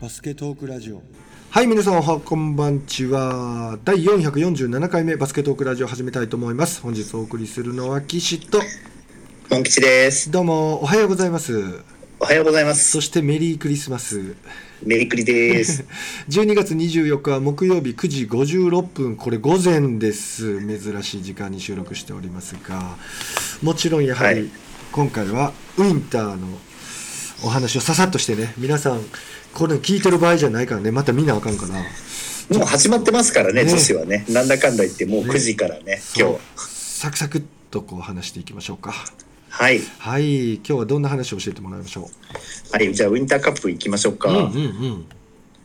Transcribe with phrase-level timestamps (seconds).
[0.00, 1.02] バスケトークラジオ
[1.50, 3.78] はい、皆さんおはこんばんちは。
[3.84, 6.80] 第447回目バスケットークラジオ始めたいと思います。
[6.80, 8.62] 本日お送りするのは岸と、
[9.50, 10.30] モン吉です。
[10.30, 11.82] どうもおはようございます。
[12.18, 12.90] おはようございます。
[12.90, 14.36] そしてメリークリスマス。
[14.82, 15.84] メリクリです。
[16.30, 20.66] 12月24日は木曜日9時56分、これ午前です。
[20.66, 22.96] 珍しい時間に収録しておりますが、
[23.60, 24.50] もちろんやはりはい
[24.92, 26.48] 今回はウィンターの
[27.44, 29.00] お話をささっとしてね、皆さん、
[29.54, 31.74] これ聞いてる場合じゃないからね、また見なあかんから。
[32.56, 34.24] もう始まってますからね、ね女子はね。
[34.28, 36.70] なんだかんだ言ってもう9時からね、今そう日。
[37.00, 38.92] サクサクっとこう話していきましょうか。
[39.48, 39.80] はい。
[39.98, 42.08] はい、今日はどんな話を教えてもらいましょ
[42.72, 44.30] はい、じゃあウィンターカップ行きましょうか。
[44.30, 44.32] う。
[44.32, 45.04] うんうんうん。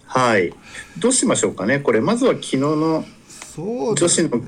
[0.06, 0.54] はい。
[1.00, 1.80] どうしましょうかね。
[1.80, 4.44] これ、まずは昨日のそうだ女子の、昨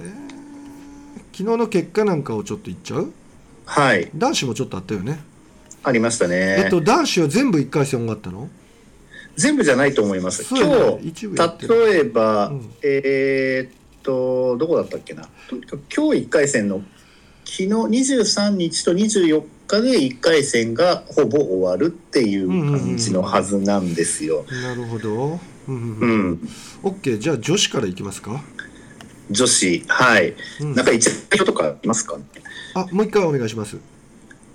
[1.37, 3.13] 日の結果なんかをちょっと言っちゃう？
[3.65, 5.19] はい、男子もちょっとあったよね。
[5.83, 6.57] ありましたね。
[6.59, 8.49] えっと、男子は全部1回戦終わったの？
[9.37, 10.45] 全部じゃないと思います。
[10.49, 11.27] 今日、
[11.67, 15.29] 例えば、うんえーっと、どこだったっけな。
[15.49, 16.81] とにかく今日1回戦の、
[17.45, 24.43] 昨日23日と24日で1回戦がほぼ終わるっていう感じのはずなんですよ。
[24.49, 25.39] なるほど。
[25.67, 26.31] うんうんううん。
[26.31, 26.49] ん。
[26.83, 28.43] OK、じゃあ女子からいきますか？
[29.29, 30.33] 女子、はい。
[30.61, 32.17] うんなんか一覧表とかありますか
[32.73, 33.77] あ、もう一回お願いします。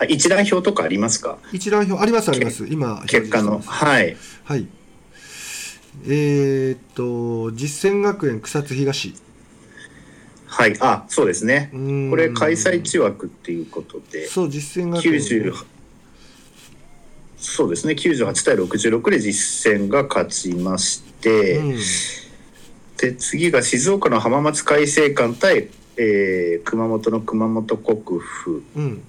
[0.03, 1.39] あ一覧表とかありますか？
[1.53, 2.67] 一覧表ありますあります。
[2.69, 3.61] 今、結果の。
[3.65, 4.17] はい。
[4.45, 4.67] はい。
[6.07, 9.15] えー、っと、実践学園草津東。
[10.47, 10.77] はい。
[10.81, 11.71] あ、そうですね。
[12.11, 15.15] これ開催地枠っていうことで、そう、実践学園。
[15.15, 15.55] 90、
[17.39, 17.95] そうですね。
[17.95, 21.79] 98対66で実践が勝ちまして、うん
[22.99, 29.03] で、次が静岡の浜松開誠館対、えー熊本の熊本国府うん。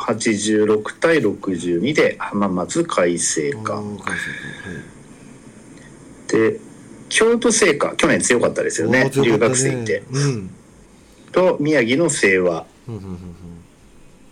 [0.00, 3.72] 86対62で浜松開誠館。
[3.72, 4.30] あー開誠
[6.28, 6.60] 館で
[7.08, 10.02] 京都精華去年強かったですよねはいおー強留学生いて。
[10.12, 10.50] うん。
[11.32, 12.66] と宮城の清和。
[12.88, 13.18] うんうん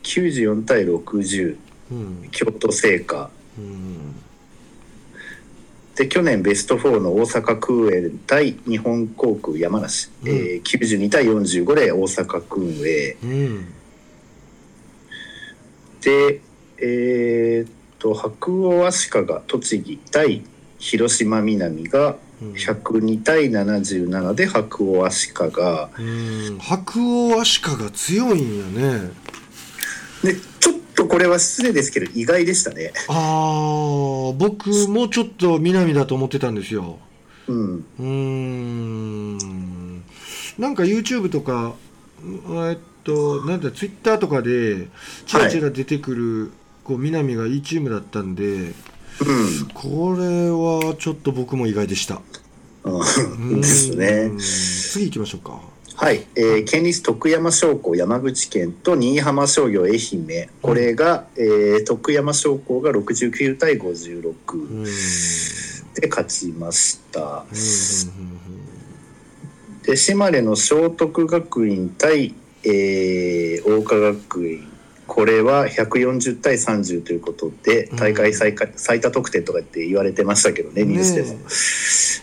[0.05, 1.57] 94対60
[1.93, 1.99] うん。
[1.99, 2.29] うん。
[2.31, 4.15] 京都精華うん
[5.97, 10.29] で去年ベスト4の大阪空営対日本航空山梨、うん。
[10.29, 13.75] えー92対45で大阪空営うん
[16.03, 16.41] で
[16.79, 20.43] えーっと白鴎足利栃木対
[20.79, 22.53] 広島南がうん。
[22.53, 26.59] 102対77で白鴎足利がうん。
[26.61, 26.93] 白
[27.31, 28.65] 鴎足利強いんや
[28.99, 29.11] ね。
[30.23, 32.93] でちょっとこれは失礼ですけど意外でしたね。
[33.09, 36.99] あー僕もうちょっと南だと思ってたんですよ。
[37.49, 37.77] うん。
[37.99, 38.05] うー
[39.45, 40.03] ん。
[40.59, 41.75] なんか YouTube とか
[42.69, 44.89] えっとなんだ Twitter とかで
[45.25, 46.53] チラチラ出てくる、
[46.85, 48.75] こう南がいいチームだったんでうん。
[49.73, 52.21] これはちょっと僕も意外でした。
[52.85, 53.61] うん。
[53.61, 54.29] ですね。
[54.31, 54.35] う。
[54.35, 54.39] ん。
[54.39, 55.61] 次行きましょうか。
[55.97, 60.49] はい、えー県立徳山商工山口県と新居浜商業愛媛。
[60.63, 64.85] これが、えー徳山商工が69対56うんうん。
[65.95, 67.45] で勝ちました。
[67.51, 67.57] うん。
[69.83, 74.69] で島根の聖徳学院対、えー、桜花学院。
[75.07, 81.35] これは140対30ということで大会最下最多得点とかって言われてましたけどねニュースでも、ね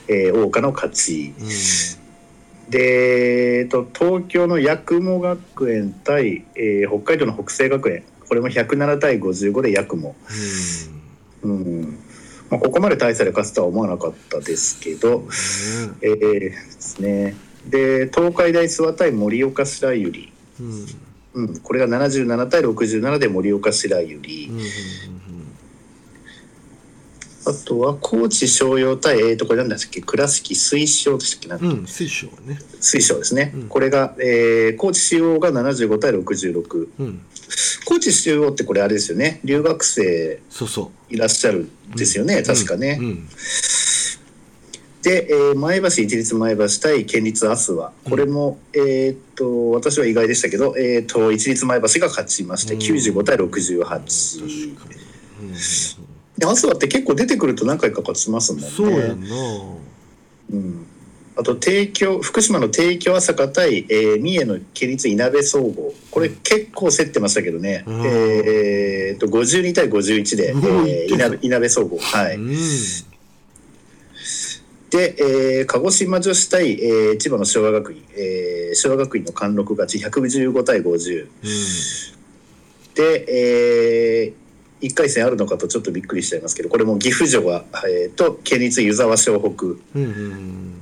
[0.07, 1.34] えー桜花の勝ち。
[1.40, 2.69] うん。
[2.69, 8.03] で、えっと、東京の八雲学園対、えー北海道の北西学園。
[8.28, 10.16] これも107対55で八雲、
[11.44, 12.00] うん。
[12.50, 15.31] まあ、ここまで大差で勝つとは思わなかったですけど、うんね
[16.01, 17.35] えーですね
[17.70, 20.20] で東海大諏訪対盛岡白百合、
[20.62, 20.86] うん。
[21.34, 24.66] うん、これが77対67で盛岡白百合、うんうん
[27.48, 30.02] あとは高知商陽対、えー、とこれなんだっけ？
[30.02, 31.48] 倉敷水晶でしたっけ？
[31.48, 32.59] なんうんうん水晶はね。
[32.81, 33.68] 水晶ですね、うん。
[33.68, 37.22] これが、えー高知中央が75対66うん。
[37.86, 39.42] 高知中央ってこれあれですよね。
[39.44, 41.14] 留学生そうそう。
[41.14, 43.28] いらっしゃるんですよね、確かね、うん
[45.06, 52.80] で、えー前橋一律前橋対県立アスワこれも、えーっと私は意外でしたけど、えーっと一律前橋が勝ちまして、うん。
[52.80, 55.02] 95対68確かに
[55.42, 55.54] うん
[56.38, 58.68] でアスワって結構出てくると何回か勝ちますもんね。
[58.68, 59.28] そうやんな。
[60.52, 60.86] うん、
[61.38, 65.94] あと帝京福島の帝京朝霞対、えー三重の県立いなべ総合。
[66.10, 68.01] これ結構競ってましたけどね、うん。
[68.06, 70.56] えーっと52対51で、
[70.88, 71.08] え
[71.44, 72.00] いなべ総合。
[72.00, 72.58] はい、うん
[74.95, 81.30] で、えー鹿児島女子対、えー千葉の昭和学院、えー昭和学院の貫禄勝ち115対50うん。
[82.94, 83.25] で、
[84.24, 89.65] えー1回戦あるのかとちょっとびっくりしちゃいますけどこれも岐阜城は、えー、と県立湯沢湘北。
[89.65, 90.74] うんうんうん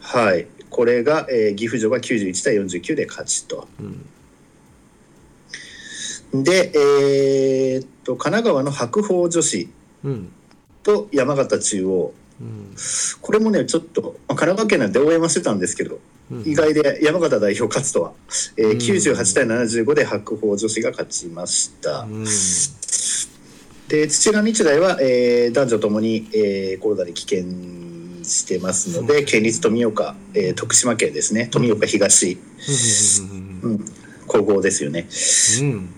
[0.00, 0.46] はい。
[0.68, 3.66] これが、えー岐阜城が91対49で勝ちと。
[6.32, 6.44] うん。
[6.44, 9.68] で、えーっと神奈川の白鵬女子
[10.04, 10.28] うん。
[10.82, 12.74] と山形中央うん。
[13.20, 15.98] これもねちょっと、まあ、神奈川県なんで応援はしてたんですけど
[16.30, 16.42] うん。
[16.42, 18.12] 意外で山形代表勝つとは、
[18.56, 18.78] えーうん。
[18.78, 22.00] 98対75で白鵬女子が勝ちました。
[22.00, 22.24] うん。
[23.88, 31.48] で土浦日大は、えー男女ともに、えーコロナで棄権してますので、県立富岡、えー徳島県ですね。
[31.50, 32.38] 富岡東、
[33.20, 33.60] うん。
[33.62, 33.84] うん、
[34.26, 35.06] 高校ですよね。
[35.60, 35.90] うん。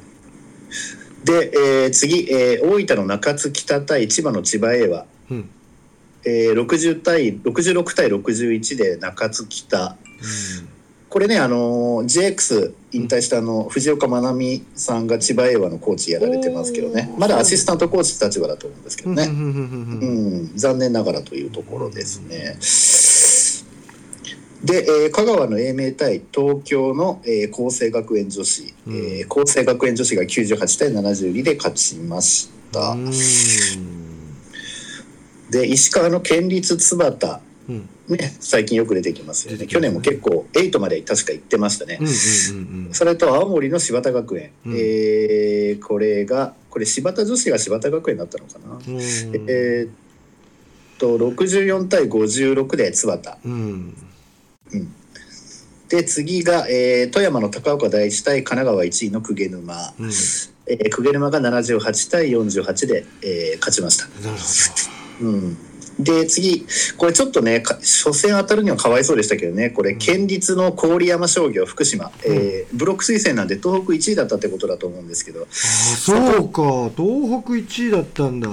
[1.24, 5.50] で、えー次、えー大分の中津北対千葉の千葉 A は、うん
[6.26, 9.96] えー60対66対61で中津北。
[11.08, 17.14] これねあのー JX 引退したあの藤岡真奈美さんが千葉 A はのコーチやられてますけどね。
[17.17, 19.23] まだアシスタントコーチ立場だと思うんですけどね。
[19.25, 22.58] うんうんうんうんうん、残念ながらというところですね。
[24.64, 28.96] で、えー香川の英明対東京の、えー厚生学園女子、うん。
[28.96, 32.96] えー厚生学園女子が98対72で勝ちました。
[35.46, 37.88] うんで石川の県立津畑うん。
[38.08, 39.58] ね最近よく出てきますよね。
[39.58, 39.66] ね。
[39.66, 41.98] 去年も結構8まで確か行ってましたね。
[42.00, 44.72] うんうんうんそれと青森の柴田学園、うん。
[44.76, 48.75] えーこれがこれ柴田女子が柴田学園だったのかな。
[48.76, 49.00] うん。
[49.48, 49.90] えーっ
[50.98, 53.37] と64対56で津畑。
[53.44, 53.94] うん。
[55.88, 60.10] で次が、えー富山の高岡第一対神奈川1位の鵠沼、うん。
[60.69, 64.06] えー、鵠沼が78対48で、えー勝ちました。
[64.28, 64.38] なる
[65.20, 65.56] うん、
[65.98, 66.66] で次
[66.96, 69.70] これちょっとねか初戦当たるにはかわいそうでしたけどね。
[69.70, 75.42] これ県立の郡山商業福島、えーブロック推薦なんで東北1位だったってことだと思うんですけど。
[75.42, 76.90] あそうか。
[76.96, 78.48] 東北1位だったんだ。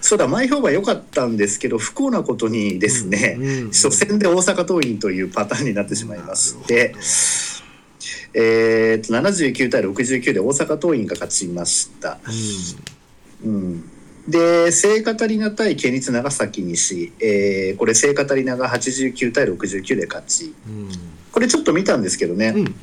[0.00, 6.94] そうだ前評判良かったんですけど不幸なことにですね、うんうん初戦で大阪桐蔭というパターンになってしまいまして。
[8.34, 12.18] えー、と79対69で大阪桐蔭が勝ちました。
[13.44, 13.90] うん、
[14.28, 20.54] で聖カタリナ対県立長崎西、えーこれ聖カタリナが89対69で勝ち。
[20.66, 20.88] うん。
[21.32, 22.74] これちょっと見たんですけどね、うん。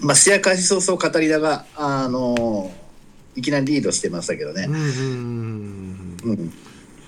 [0.00, 2.84] まあ、試合開始早々カタリナが、あのー
[3.36, 4.66] いきなりリードしてましたけどね。
[4.68, 6.52] うん、うんうん、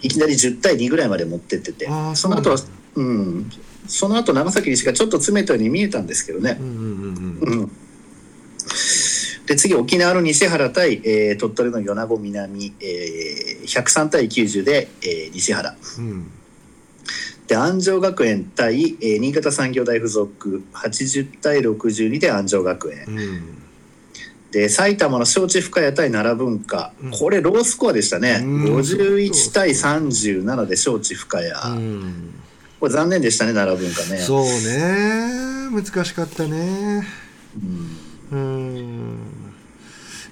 [0.03, 1.89] いきなり10対2ぐらいまで持ってってて。
[2.15, 3.51] その後はそううん、
[3.87, 6.57] その後長崎西がちょっと詰めたように見えたんですけどね。
[6.59, 6.77] う、んうん
[7.43, 7.61] うん。
[7.61, 7.73] うん、
[9.47, 15.77] で次沖縄の西原対、えー鳥取の米子南、えー103対90で、えー西原。
[15.99, 16.31] うん。
[17.47, 23.05] で安城学園対、えー新潟産業大附属80対62で安城学園。
[23.07, 23.63] うん。
[24.51, 27.11] で埼玉の招致深谷対奈良文化、うん。
[27.13, 28.65] これロースコアでしたね、うん。
[28.77, 32.35] 51対37で招致深谷、うん。
[32.81, 34.19] これ残念でしたね奈良文化ね。
[34.19, 35.71] そうね。
[35.71, 37.07] 難しかったね。
[37.63, 39.19] うんうん。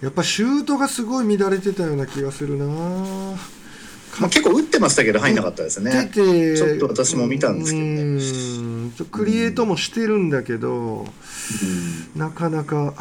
[0.03, 2.67] やっぱシュートがすごい乱れてたような気がするな。
[2.67, 9.09] まあ、結構打ってましたけど入んなかったですね、ちょっと私も見たんですけどね。
[9.11, 11.05] クリエイトもしてるんだけど、
[12.15, 12.95] なかなか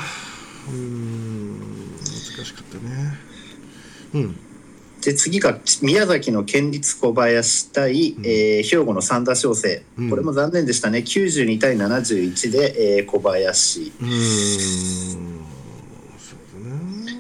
[0.70, 1.60] うん
[2.00, 3.20] 難しかったね。
[4.16, 4.36] うん
[5.06, 8.26] で次が宮崎の県立小林対、うん。
[8.26, 10.10] えー兵庫の三田商生、うん。
[10.10, 11.00] これも残念でしたね。
[11.00, 13.92] 92対71で、えー小林。
[14.00, 14.12] うーん。
[16.18, 17.20] そうだね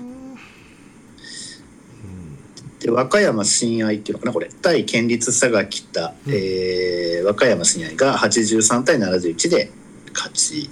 [2.79, 4.49] で和歌山親愛っていうのかなこれ。
[4.61, 6.33] 対県立佐賀北、うん。
[6.33, 9.71] えー和歌山親愛が83対71で
[10.13, 10.69] 勝ち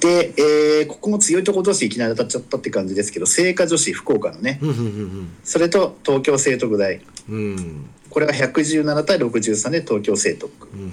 [0.00, 4.58] で、えーここも強いとこ同士いきなり当たっちゃったって感じですけど聖火女子福岡のね。
[4.62, 7.90] うんうんうんそれと東京聖徳大うんうん。
[8.08, 10.50] これが117対63で東京聖徳。
[10.72, 10.90] うんうん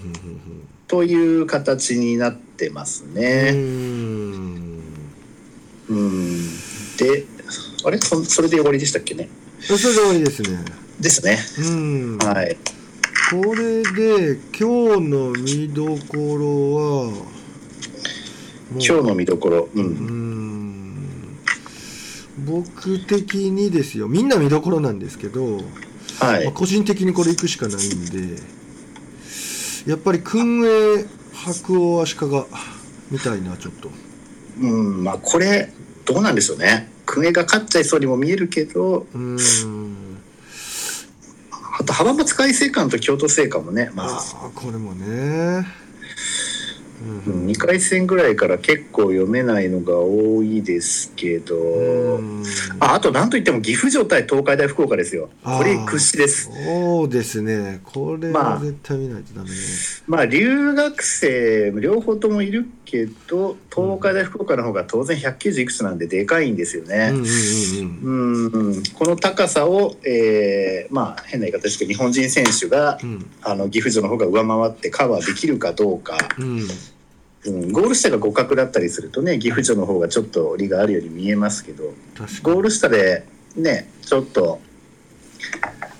[0.88, 3.52] という形になってますうんね。
[3.54, 4.82] うん。
[5.90, 6.48] うん。
[6.98, 7.26] で
[7.84, 7.98] あれ？
[7.98, 9.28] そそれで終わりでしたっけね？
[9.60, 10.66] それで終わりですね。
[11.00, 11.40] ですね。
[11.60, 12.18] うん。
[12.20, 12.58] はい。
[13.32, 17.37] これで今日の見どころは
[18.72, 19.70] もう今日の見どころ。
[19.74, 19.80] う。
[19.80, 21.38] うんん
[22.46, 25.58] 僕的にですよみんな見どころなんですけど、
[26.20, 26.46] はい。
[26.46, 28.42] まあ個人的にこれ行くしかないんで
[29.88, 32.28] やっぱり訓営白鸚足利
[33.10, 33.90] みたいなちょっと
[34.60, 35.72] うん、まあこれ
[36.06, 36.92] どうなんでしょうね。
[37.06, 39.38] クエが勝っちゃいそうにも見えるけど、うん
[41.80, 45.66] あと浜松開誠館と京都精華もね、まああーこれもね
[47.01, 52.44] ううん2回戦ぐらいから結構読めないのが多いですけど、うん。
[52.80, 55.30] ああとなんといっても岐阜城対東海大福岡ですよ。
[55.44, 56.50] これ屈指です。
[56.51, 57.82] そうですね。
[57.84, 58.54] これまあ。
[58.56, 59.56] は絶対見ないとダメね、
[60.08, 73.29] まあ留学生両方ともいるけど東海大福岡の方が当然190いくつなんででかいんですよね、うんこの高さを、えーまあ変な言い方ですけど日本人選手がうん。
[73.44, 76.67] あの岐阜城の方が上回ってカバーできるかどうか、うん。
[77.46, 81.94] うん、ゴール下が互角だったりするとね岐阜城の方がちょっと利があるように見えますけど。
[82.44, 83.25] ゴール下で
[83.56, 84.60] ねちょっと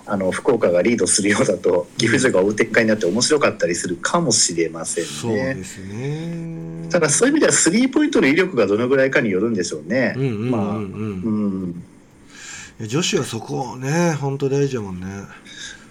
[0.10, 5.54] あの福岡がリードするようだと岐阜城が追う展開になって面白かったりするかもしれませそうんね。
[5.56, 6.88] ですね。
[6.90, 10.14] ただそういう意味ではスリーポイントの威力がどのぐらいかによるんでしょうね。
[10.18, 11.84] まあうん。
[12.80, 15.06] 女子はそこね本当大事だもんね。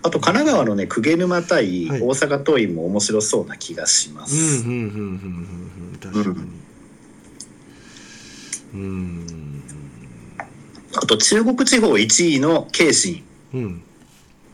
[0.02, 2.00] あと神奈川のね鵠沼対はい。
[2.00, 4.62] 大阪桐蔭も面白そうな気がしまうんす。
[6.00, 6.46] 確かに。
[8.74, 9.62] うん。
[10.94, 13.82] あと中国地方1位の慶信うん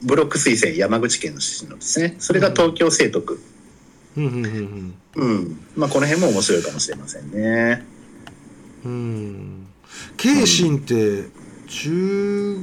[0.04, 2.16] ブロック推薦山口県の出身のですね。
[2.18, 3.40] それが東京聖徳、
[4.16, 4.26] うん。
[4.26, 7.84] うんうんうんまあ、この辺も面白いかもしれませんね。
[8.84, 8.92] うん。
[8.92, 9.66] うん
[10.16, 11.24] 慶信って
[11.68, 12.60] 中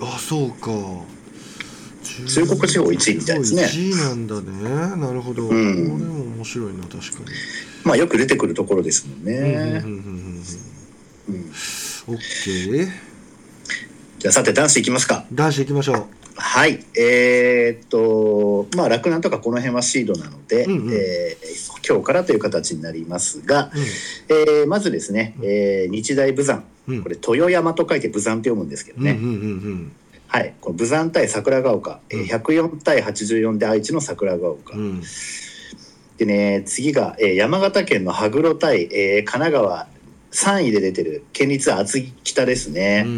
[0.00, 0.70] あそうか。
[2.26, 3.64] 中国地方一位みたいですね。
[3.64, 4.96] 1位なんだね。
[4.96, 5.48] なるほど、ん。
[5.48, 7.26] これも面白いな確かに。
[7.84, 9.82] まあよく出てくるところですもんうんうんうんね。
[9.84, 9.92] うん
[11.28, 11.34] うん。
[11.34, 11.50] うん。
[12.08, 12.88] オッケー
[14.18, 15.24] じゃあさて男子いきますか。
[15.32, 16.06] 男子行きましょ
[16.36, 16.84] はい。
[16.98, 23.70] えーっと、まあ、洛南とかこの辺はシードなので、うんうんえー今日からという形になりますが、う
[24.28, 26.64] えーまずですね、えー日大武山。
[26.88, 29.12] うんこれ、豊山と書いて武山って読むんですけどね。
[29.12, 29.92] うんうんうん
[30.28, 30.54] はい。
[30.60, 34.74] この武山対桜ヶ丘、えーうん104対84で愛知の桜ヶ丘。
[34.74, 35.02] うんうん
[36.18, 39.86] でね、次が、えー山形県の羽黒対、えー神奈川
[40.36, 43.04] 3位で出てる県立厚木北ですね。
[43.06, 43.14] うんう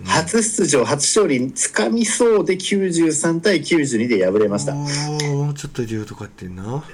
[0.00, 6.84] ん初出場初勝利つかみそうで93対92で敗れました、ちょっと理由とかってんな。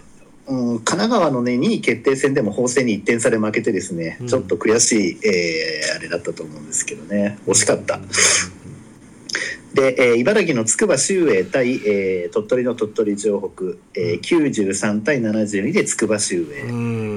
[0.46, 4.26] うん、神奈川のね2位決定戦でも法政に1点差で負けてですね、うん。
[4.28, 7.38] ちょっと悔しい、えーあれだったと思うんですけどね。
[7.46, 7.98] 惜しかった。
[9.74, 17.11] で、えー茨城の筑波秀英対、えー鳥取の鳥取城北、えー93対72で筑波秀英、うん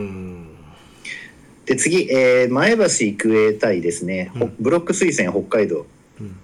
[1.65, 4.55] で次、えー前橋育英対ですね、ほうん。
[4.59, 5.85] ブロック推薦北海道、
[6.19, 6.35] うん。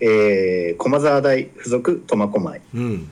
[0.00, 2.60] えー駒沢大附属苫小牧。
[2.74, 3.10] うん。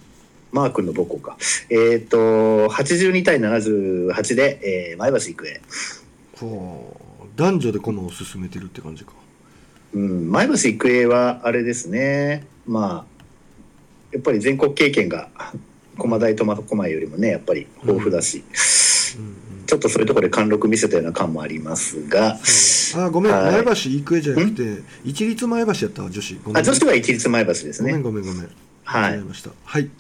[0.51, 1.37] マー君の母校か。
[1.69, 5.61] えっ、と、82対78で、えー前橋育英。
[7.37, 9.13] 男女で駒を進めてるって感じか。
[9.95, 12.47] うん、前橋育英はあれですね。
[12.67, 13.25] まあ、
[14.13, 15.29] やっぱり全国経験が
[15.97, 18.43] 駒大苫小牧よりもね、やっぱり豊富だし、
[19.17, 22.39] うんちょっとそういうところで貫禄見せたような感もありますが、
[22.97, 23.05] うん。
[23.05, 23.33] あごめん。
[23.33, 23.63] はい。
[23.63, 26.41] 前橋育英じゃなくて一律前橋やったわ女子。
[26.55, 28.03] あ女子は一律前橋ですごめんね。
[28.03, 28.49] ごめんごめん。
[28.85, 29.23] はい。
[29.65, 29.91] はい。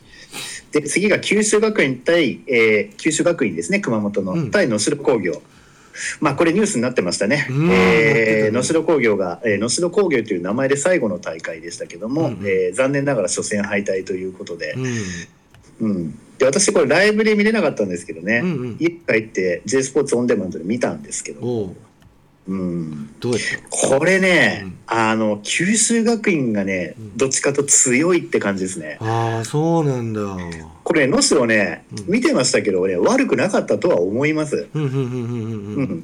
[0.72, 4.50] で、次が九州学院対、えー九州学院ですね、熊本の、うん。
[4.50, 5.42] 対能代工業。
[6.20, 7.46] まあ、これニュースになってましたね。
[7.50, 7.70] うん。
[7.70, 12.46] えー能代工業が、えー能代工業という名前で最後の大会でしたけども、うんうん。
[12.46, 14.72] えー残念ながら初戦敗退ということで。
[14.72, 14.84] う、ん
[15.80, 16.18] うん。
[16.38, 18.76] で、私これライブで見れなかったんですけどね、うんうん。
[18.78, 21.76] 家帰って J スポーツオンデマンドで見たんですけど、おう。
[22.48, 23.10] うん。
[23.20, 23.34] どう
[23.70, 24.78] これね、うん。
[24.86, 28.96] あの、九州学院がねうん、どっちかと強いって感じですね。
[29.00, 30.20] たああそうなんだ。
[30.84, 32.12] これ、能代ねう、ん。
[32.14, 34.68] 見てましたけど、ね、悪くなかったとは思います。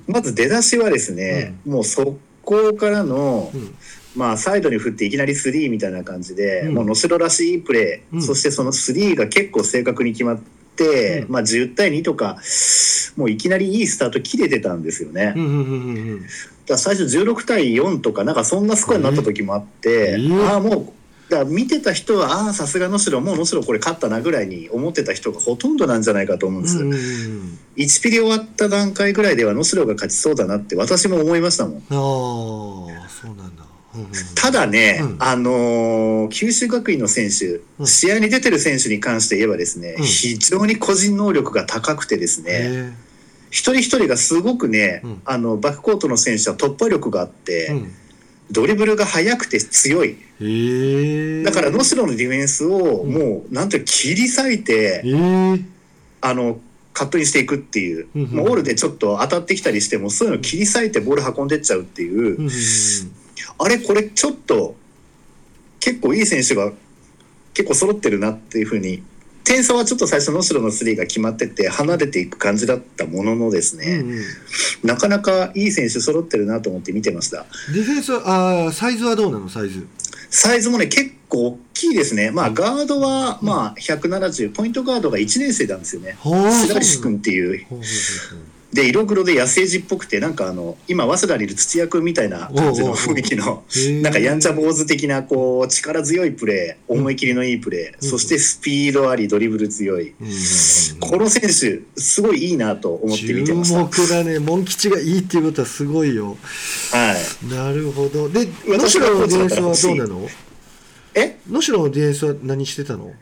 [0.07, 3.75] まず出だしはですね、もう速攻からの、うん
[4.17, 6.75] まあ、サイドに振っていきなりスリーみたいな感じで、うん。
[6.75, 8.23] もう能代らしいプレー、うん。
[8.23, 10.41] そしてそのスリーが結構正確に決まっ
[10.77, 11.33] て、うん。
[11.33, 12.39] まあ、10対2とか
[13.17, 15.35] もういきなりいいスタート切れてたんですよね。
[16.67, 20.45] だ最初16対4とかなんかそんなスコアになった時もあって、えー。
[20.47, 20.93] ああも
[21.29, 26.79] うだ見てた人はああさすが能代もう能代これ勝ったなぐらいに思ってた人がほとんどなんじゃないかと思うんです。
[26.79, 27.59] うんうんうん。
[27.77, 31.77] 1ピリ終わった段階ぐらいでは能代が勝ちそうだなって私も思いましたもん。
[31.77, 33.65] ああそうなんだ
[34.35, 35.17] ただね、うん。
[35.21, 37.87] あのー九州学院の選手、うん。
[37.87, 40.05] 試合に出てる選手に関して言えばですね、うん。
[40.05, 42.93] 非常に個人能力が高くてですね、へ
[43.51, 45.23] 一人一人がすごくね、うん。
[45.25, 47.75] あのバックコートの選手は突破力があって、
[48.51, 50.17] ドリブルが速くて強い。
[51.45, 53.13] だから能代のディフェンスをうん。
[53.13, 55.61] もうなんていうの切り裂いて、ええ。
[56.21, 56.59] あの
[56.95, 62.49] カットインしていくっていう、もうオールでちょっと当たってきたりしてもそういうの切り裂いてボール運んでっちゃうっていう、
[63.59, 64.75] あれこれちょっと
[65.81, 66.73] 結構いい選手が
[67.53, 69.03] 結構揃ってるなっていうふうに
[69.45, 74.21] 点差はちょっと最初能代のスリーが決まってて離れていく感じだったもののですね、うんうん。
[74.83, 77.45] なかなかいい選手揃ってるなと思って見てました。
[77.75, 78.23] ディフェンスは
[78.67, 79.51] あーサイズはどうなの？
[79.51, 79.87] サイズ。
[80.31, 82.31] サイズもね結構大きいですね。
[82.31, 86.17] まあガードはまあ170ポイントガードが1年生なんですよね。
[86.23, 87.87] 白石君っていうほうほう
[88.31, 93.63] ほうで色黒で野生児っぽくてなんかあの今早稲田にいる土屋君みたいな感じの雰囲気の
[94.03, 98.11] なんかやんちゃ坊主的なこう力強いプレー思い切りのいいプレー、うん。
[98.11, 100.13] そしてスピードありドリブル強い、
[100.99, 103.89] この選手すごいいいなと思って見てました。
[103.89, 104.41] 注目だね。
[104.41, 106.37] モン吉がいいっていうことはすごいよ。
[106.91, 107.47] はい。
[107.47, 108.29] なるほど。
[108.29, 110.29] で能私が代のディフェンスはどうなの？
[111.15, 111.39] え？
[111.49, 113.13] 能代のディフェンスは何してたの？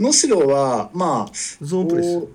[0.00, 2.20] 能代はまあゾーンプレス。
[2.20, 2.30] こ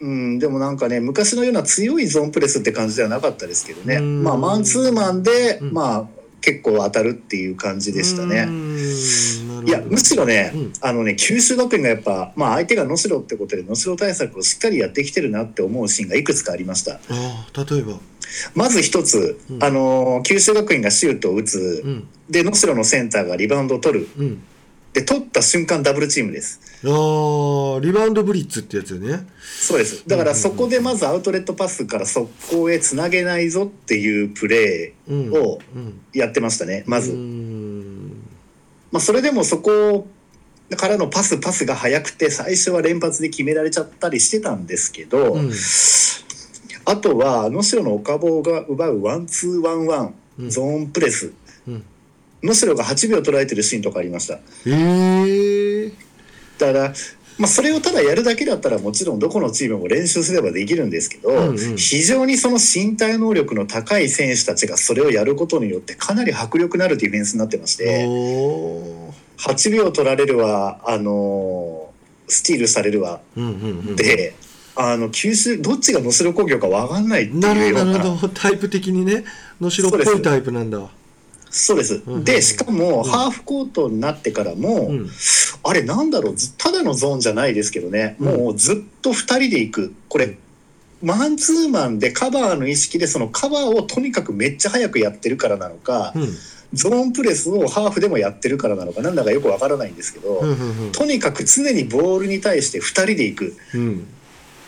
[0.00, 3.96] ううん、でもなんかね昔のような強いゾーンプレスって感じではなかったですけどね。
[3.96, 4.22] うん。
[4.22, 5.72] まあマンツーマンで、うん。
[5.72, 8.48] まあ結構当たるっていう感じでしたね。
[9.66, 10.72] いやむしろね、うん。
[10.80, 16.94] あのね九州学院がやっぱ、まあ、相手が能代ってことで能代対策をしっかりやってきてるなって思うシーンがいくつかありました。
[16.94, 16.98] あ
[17.54, 17.98] あ例えば。
[18.54, 19.62] まず一つ、うん。
[19.62, 22.08] あの九州学院がシュートを打つ、うん。
[22.30, 24.08] で能代のセンターがリバウンドを取る。
[24.18, 24.42] うん
[24.92, 26.60] で取った瞬間ダブルチームです。
[26.82, 29.26] ああリバウンドブリッツってやつよね。
[29.40, 30.02] そうです。
[30.08, 36.00] だからそこでまずアウトレットパスから速攻へつなげないぞっていうプレうんーをうん。
[36.12, 38.10] やってましたねまず、うーん。
[38.90, 40.08] まあ、それでもそこ
[40.76, 45.52] からのパスパスが速くて最初は連発で決められちゃったりしてたんですけど、うん。
[46.86, 50.50] あとは能代の岡坊が奪うワンツーワンワンうん。
[50.50, 51.32] ゾーンプレス
[52.42, 54.38] うん能代が8秒捉えてるシーンとかありました。
[54.66, 55.92] ええ
[56.58, 56.94] だから、
[57.38, 61.76] まあ、それをただやるだけだったらもちろんどこのチームも練習すればできるんですけど、うんうん。
[61.76, 73.96] 非常にその身体能力の高い選手たちがそれをやることによってかなり迫力のあるディフェンスになってましておー8秒取られるわあのースティールされるわうんうんうん。
[73.96, 74.34] で、
[74.76, 77.98] あの九州どっちが能代工業か分かんないっていうような。
[77.98, 79.24] なるほどタイプ的にね
[79.60, 80.88] 能代っぽいタイプなんだ
[81.50, 82.02] そうです。
[82.24, 85.10] でしかもハーフコートになってからも、うん。
[85.62, 86.36] あれなんだろう？
[86.36, 88.26] ずただのゾーンじゃないですけどね、うん。
[88.26, 89.94] もうずっと2人で行く。
[90.08, 90.38] これ
[91.02, 96.28] マンツーマンでカバーの意識でそのカバーをとにかくめっちゃ早くやってるからなのか、うん。
[96.72, 100.40] ゾーンプレスをハーフでもやってるからなのかなんだかよくわからないんですけど、
[100.92, 103.56] とにかく常にボールに対して2人で行く。
[103.74, 104.06] うん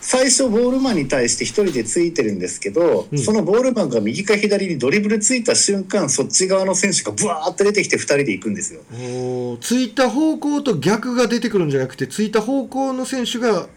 [0.03, 3.19] 最初ボールマンに対して1人でついてるんですけど、うん。
[3.19, 8.81] そのボールマンが右か左にドリブルついた瞬間そっち側の選手がブワーって出てきて2人で行くんですよ。
[9.61, 13.69] ついた方向と逆が出てくるんじゃなくてついた方向の選手が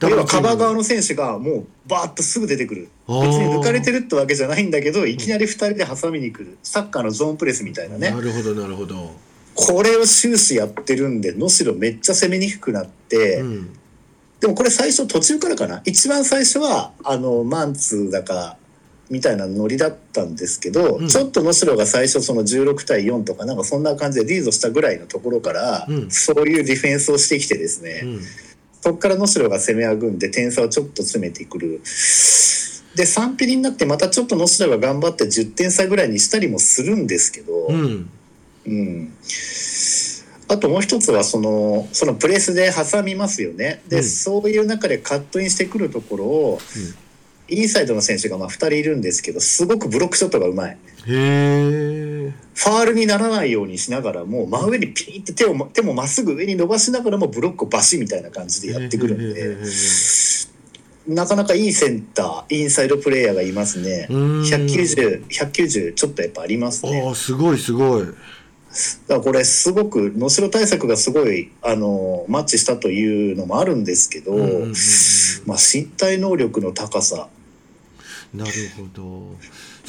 [0.00, 2.88] 要はカバー側の選手がもうバーッとすぐ出てくる。
[3.08, 8.12] 別に抜かれてるってわけじゃないんだけどいきなり2人で挟みに来るサッカーのゾーンプレスみたいなね。
[8.12, 9.12] なるほどなるほど、
[9.54, 13.76] これを終始やってるんで能代めっちゃ攻めにくくなって、うん
[14.44, 15.80] でもこれ最初途中からかな？
[15.86, 18.58] 一番最初はあのマンツーだか
[19.08, 21.08] みたいなノリだったんですけど、うん。
[21.08, 26.10] ちょっと能代が最初その16対4とかなんかそんな感じでリードしたぐらいのところから、うん。
[26.10, 28.20] そういうディフェンスをしてきてですね、うん。
[28.82, 31.78] そこから能代が攻め上ぐんで点差をちょっと詰めてくる。
[31.78, 38.10] で3ピリになってまたちょっと能代が頑張って10点差ぐらいにしたりもするんですけど、うん。
[38.66, 39.10] うん
[40.48, 43.82] あともう一つはそのそのプレスで挟みますよね。
[43.88, 44.04] で、うん。
[44.04, 46.58] そういう中でカットインしてくるところを、
[47.48, 50.78] インサイドの選手がまあ2人いるんですけどすごくブロックショットがうまい。
[51.04, 59.56] ファールにならないようにしながらも真上にピーって手を手もまっすぐ上に伸ばしながらもブロックをバシみたいな感じでやってくるんで。
[61.06, 64.06] なかなかいいセンターインサイドプレーヤーがいますね。
[64.08, 64.42] うん。
[64.42, 67.04] 190、190ちょっとやっぱありますね。
[67.06, 68.06] ああすごいすごい
[69.08, 74.74] だからこれすごく能代対策がすごいあのマッチしたというのもあるんですけど、うんうんうんうん。
[75.46, 77.28] まあ、身体能力の高さ。
[78.34, 79.36] なるほど。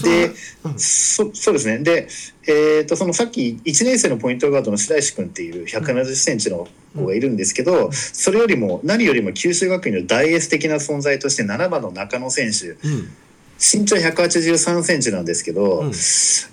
[0.03, 0.73] でそん。
[0.73, 1.79] なそそうですね。
[1.79, 2.07] で、
[2.47, 12.69] えー、とそのさっき1年生のポイントガードの白石君っていう1 7 0センチの子がいるんですけど、それよりも何よりも九州学院の大エース的な存在として7番の中野選手。
[12.69, 13.09] うん。
[13.57, 15.91] 身長1 8 3センチなんですけど、うん。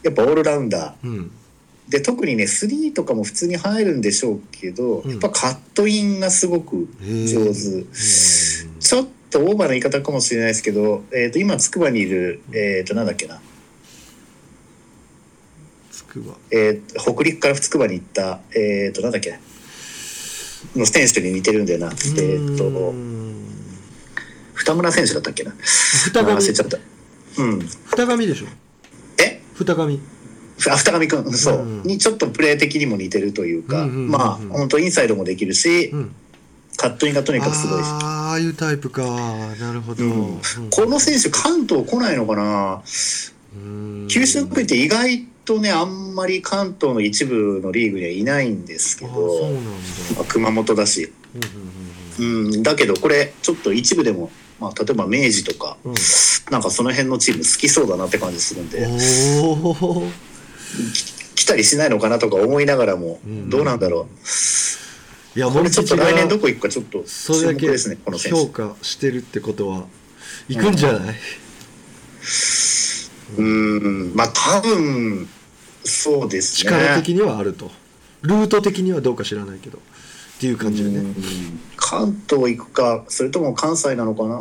[0.03, 1.31] やっぱオールラウンダー。
[1.97, 5.11] うんで特にね3とかも普通に入るんでしょうけど、うん。
[5.11, 7.85] やっぱカットインがすごく上手、
[8.81, 13.43] ちょっとオーバーな言い方かもしれないですけど、えー、と今筑波にいる、えー、となんだっけな、
[15.91, 16.35] つくば。
[16.51, 19.39] えー北陸から筑波に行った、えー、となんだっけ
[20.75, 23.45] の選手に似てるんだよな、えー、うとん。
[24.55, 25.53] 二村選手だったっけな。
[26.07, 26.79] 二上忘れちゃった。
[27.39, 27.59] うん。
[27.61, 28.47] 二上でしょ。
[29.19, 29.43] え？
[29.55, 30.12] 二上あ
[30.77, 31.83] 二上君そう、うん。
[31.83, 36.15] にちょっとプレー的にも似てるというか、まあ本当インサイドもできるし、うん
[36.75, 37.87] カットインがとにかくすごいし。
[37.87, 39.03] あーああいうタイプか。
[39.61, 40.05] なるほど、
[40.71, 42.83] この選手関東来ないのかな。
[43.55, 44.09] うん。
[44.09, 49.53] 九州学院って意外とねあんまり関東の一部のリーグにはいないんですけど。
[50.17, 51.13] まあ熊本だし、
[52.19, 55.91] うんだけどこれちょっと一部でも、まあ、例えば明治とかうん。
[55.91, 55.97] うん
[56.51, 58.87] なんかその辺のチーム好きそうだなって感じするんで
[61.35, 63.51] 来たりしないのかなとか思いながらもうん。
[63.51, 64.09] どうなんだろ
[65.35, 69.87] いやうこれちょっと来年どこ行行くかちょっとそれだけ注目ですねこの選評手価してるってことは
[70.49, 71.17] 行くんじゃない、
[73.39, 74.15] うん。
[74.15, 75.29] まあ多分
[75.85, 76.71] そうですね。
[76.71, 77.71] 力的にはあると。
[78.23, 79.79] ルート的にはどうか知らないけど。
[79.79, 79.81] っ
[80.41, 81.61] ていう感じでね、うん。
[81.77, 84.39] 関東行くかそれとも関西なのかな、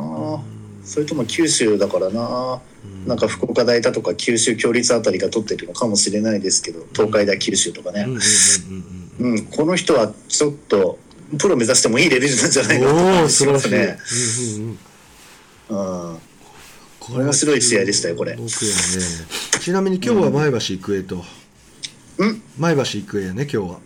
[0.92, 3.08] それとも九州だからな、うん。
[3.08, 8.06] なんか福岡大だとか九州共立あたりが取ってるのかもしれないですけど東海大九州とかね、
[9.56, 11.00] この人はちょっと
[11.40, 14.76] プロ目指してもいいレベルなんじゃないかなとお感じしお素晴らしい、ますね。
[15.70, 16.20] うん。
[17.00, 18.36] こ面白い試合でしたよこれ。
[18.36, 18.46] ね。
[19.62, 21.24] ちなみに今日は前橋育英と、
[22.18, 22.42] うん。
[22.60, 23.80] 前橋育英やね今日は。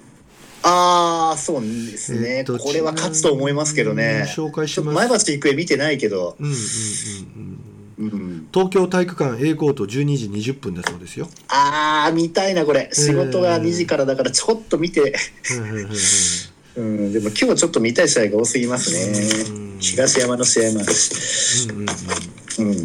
[0.64, 0.95] あ
[1.36, 1.68] あそうで
[1.98, 4.26] すね、えこれは勝つと思いますけどね。
[4.36, 4.96] 紹介します。
[4.96, 8.08] 前橋育英見てないけど、うんうんうんうん。
[8.08, 11.30] うん、東京体育館 A コート12時20分だそうですよ。
[11.50, 12.90] ああ見たいなこれ。
[12.92, 15.14] 仕事が2時からだからちょっと見て、
[16.78, 19.14] うん でも今日ちょっと見たい試合が多すぎますうん。
[19.14, 21.86] ね東山の試合もあるし、うんうん
[22.60, 22.72] うん。
[22.72, 22.84] うん、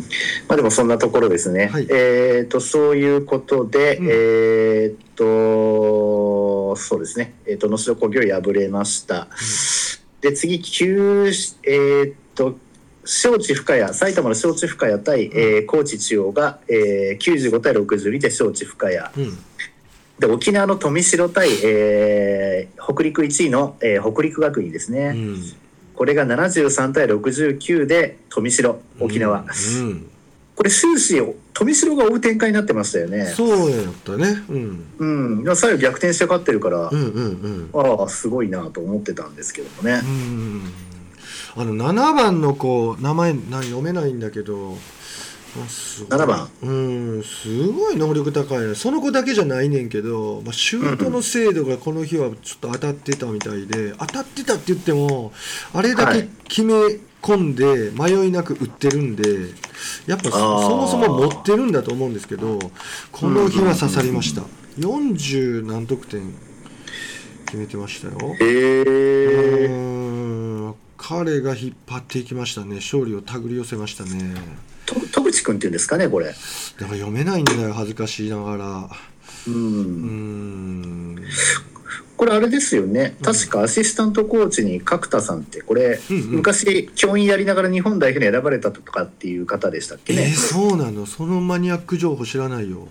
[0.48, 1.86] まあでもそんなところですね、はい。
[1.90, 4.08] えっ、とそういうことで、うん。
[4.10, 5.24] えっ、と
[6.76, 7.34] そうですね。
[7.46, 9.28] えっ、と能代工業敗れました、
[10.20, 11.30] で次九
[11.64, 12.58] えっ、と
[13.04, 19.38] 庄司深谷埼玉の庄司深谷対、えー高知中央が、えー、95対62で庄司深谷うん。
[20.18, 25.42] で沖縄の富城対、えー北陸1位の、えー北陸学院ですね、うん。
[25.94, 29.44] これが73対69で富城沖縄、
[29.78, 30.09] うん
[30.60, 31.18] これ終始
[31.54, 33.24] 富城が追う展開になってましたよね。
[33.28, 34.42] そうやったね。
[34.50, 35.44] うん。
[35.46, 35.56] うん。
[35.56, 38.00] 最後逆転して勝ってるから、うんうんうん。
[38.00, 40.62] ああすごいなと思ってたんですけどもね、うん
[41.56, 44.76] あの7番の子名前何読めないんだけど。
[45.64, 46.20] あすごい。
[46.20, 46.50] 7番。
[46.62, 48.74] うんすごい能力高いね。
[48.74, 55.32] その子だけじゃないねんけど、まあ、シュートの精度がこの日はちょっと当たってたみたいで当たってたって言っても
[55.72, 56.28] あれだけはい。
[56.44, 56.74] 決め
[57.22, 59.22] 込んで迷いなく打ってるんで
[60.06, 62.58] やっぱそもそも持ってるんだと思うんですけど
[63.12, 64.42] この日は刺さりました。
[64.78, 66.32] 40何得点
[67.46, 68.34] 決めてましたよ。
[68.40, 70.74] へえうーん。
[70.96, 72.76] 彼が引っ張っていきましたね。
[72.76, 74.34] 勝利を手繰り寄せましたね。
[74.86, 76.26] と戸口君っていうんですかねこれ。
[76.26, 76.36] だか
[76.78, 78.90] ら読めないんだよ恥ずかしいながら。
[79.48, 81.16] うん、うーん
[82.20, 83.16] これあれですよね。
[83.22, 86.30] 確かアシスタントコーチに角田さんってこれ、うんうん。
[86.32, 91.06] 昔教員やりながら日本代表に選ばれたとかっていう方でしたっけえー、ね、そうなの。
[91.06, 92.88] そのマニアック情報知らないよ。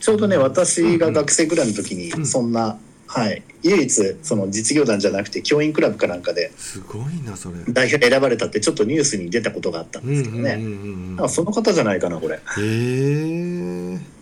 [0.00, 2.26] ちょうどね私が学生ぐらいの時にうん。
[2.26, 3.44] そんな、はい。
[3.62, 7.58] 唯一その実業団じゃなくて教員クラブかなんかですごいなそれ。
[7.68, 12.34] 代表に選ばれたってちょっとニュースに出たことがあったんうんですけどね、うんうんうんあその方じゃないかなこれ。
[12.34, 14.13] へえ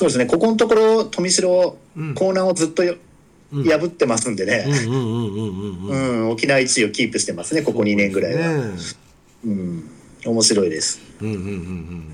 [0.00, 0.24] そうですね。
[0.24, 2.14] ここのところ富城うん。
[2.14, 6.20] コーナーをずっと破ってますんでね、うんうんうんうんうんううん。
[6.28, 8.70] ん沖縄1位をキープしてますねここ2年ぐらいは、ね。
[9.44, 9.90] うん。
[10.24, 11.02] 面白いです。
[11.20, 12.04] うんうんうん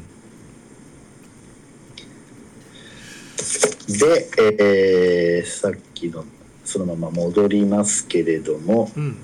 [3.87, 6.25] で、えーさっきの
[6.64, 9.03] そのまま戻りますけれどもうん。
[9.05, 9.16] うん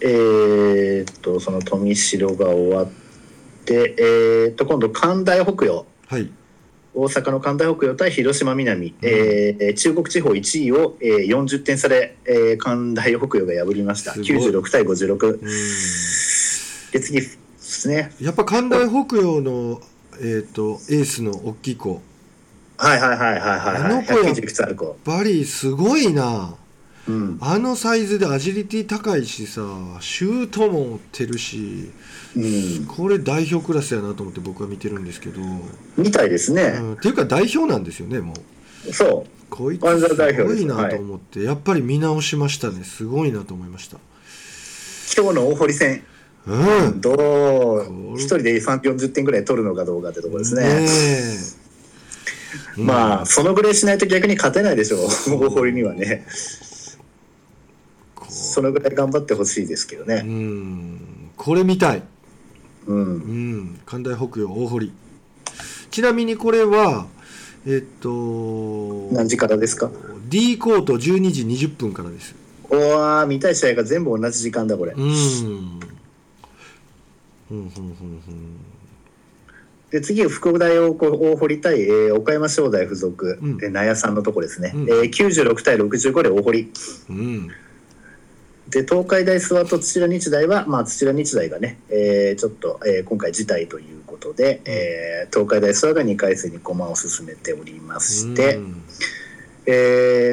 [0.00, 2.88] えーっとその富城が終わっ
[3.66, 5.84] てえーっと今度関大北陽。
[6.06, 6.30] はい
[6.98, 14.14] 大阪の関大北陽対広島南、えー中国地方1位を、えー40点差で、えー関大北陽が破りました。
[14.14, 14.28] すごい。
[14.30, 15.40] 96対56うん。
[16.90, 17.26] で次で
[17.58, 18.12] すね。
[18.20, 19.80] やっぱ関大北陽の
[20.20, 22.02] えっ、とエースの大きい子。
[22.78, 24.96] はいはいはいはいはいあのはい子や190いくつある子。
[25.04, 26.54] バリーすごいな
[27.08, 29.62] うん、あのサイズでアジリティ高いしさ
[30.00, 31.90] シュートも持ってるし
[32.36, 32.40] う
[32.82, 35.40] ん、これ代表クラスやなと思って僕は見てるんですけど、
[35.96, 38.34] みたいですね、うん、っていうか代表なんですよねも
[38.86, 38.92] う。
[38.92, 39.38] そう。
[39.50, 40.14] こいつす。
[40.44, 42.84] ごいなと思って、やっぱり見直しましたね。
[42.84, 43.96] すごいなと思いました。
[45.16, 46.04] 今日の大堀戦。
[46.46, 47.00] うん。
[47.00, 47.12] ど
[48.14, 50.62] う一人で340点ぐらい取るのかどうかってところですね。
[50.62, 50.86] ね
[52.76, 52.80] え。
[52.80, 55.00] まあそのぐらいしないと逆に勝てないでしょう。
[55.46, 56.26] 大堀にはね。
[56.26, 56.67] こ
[58.28, 60.22] そのぐらい頑張ってほしいですけどうね。
[60.24, 61.30] うん。
[61.36, 62.02] これ見たい。
[62.86, 62.96] うん。
[62.96, 63.80] うん。
[63.86, 64.92] 関大北陽大堀
[65.90, 67.06] ちなみにこれは
[67.66, 69.90] えっと何時からですか
[70.28, 72.34] ？D コート12時20分からです。
[72.70, 74.92] おー見たい試合が全部同じ時間だこれ。
[74.92, 75.02] うん。
[75.02, 75.10] うん
[77.50, 77.70] うんうん
[79.90, 83.58] で次福大大大堀対、えー岡山商大附属、うん。
[83.62, 84.82] えー納屋さんのとこですね、うん。
[84.82, 86.70] えー96対65で大堀
[87.08, 87.50] うん
[88.70, 98.82] で東海大諏訪と土浦日大は、まあ、土浦日大がね、えーちょっと、えー今回辞退ということで、えー東海大諏訪が2回戦に駒を進めておりまして、うん。
[99.66, 99.72] え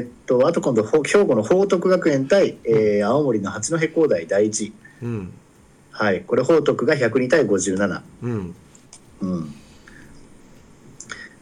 [0.03, 4.73] ーっとあと今度ほ兵庫の報徳学園対、えー青森の八戸工大第一。
[5.01, 5.33] うん。
[5.91, 6.21] はい。
[6.21, 8.55] これ報徳が102対57うん。
[9.21, 9.53] うん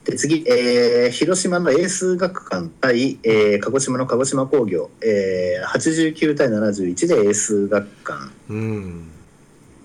[0.06, 9.08] で次、えー広島のエース学館対、えー鹿児島の鹿児島工業、えー89対71でエース学館うん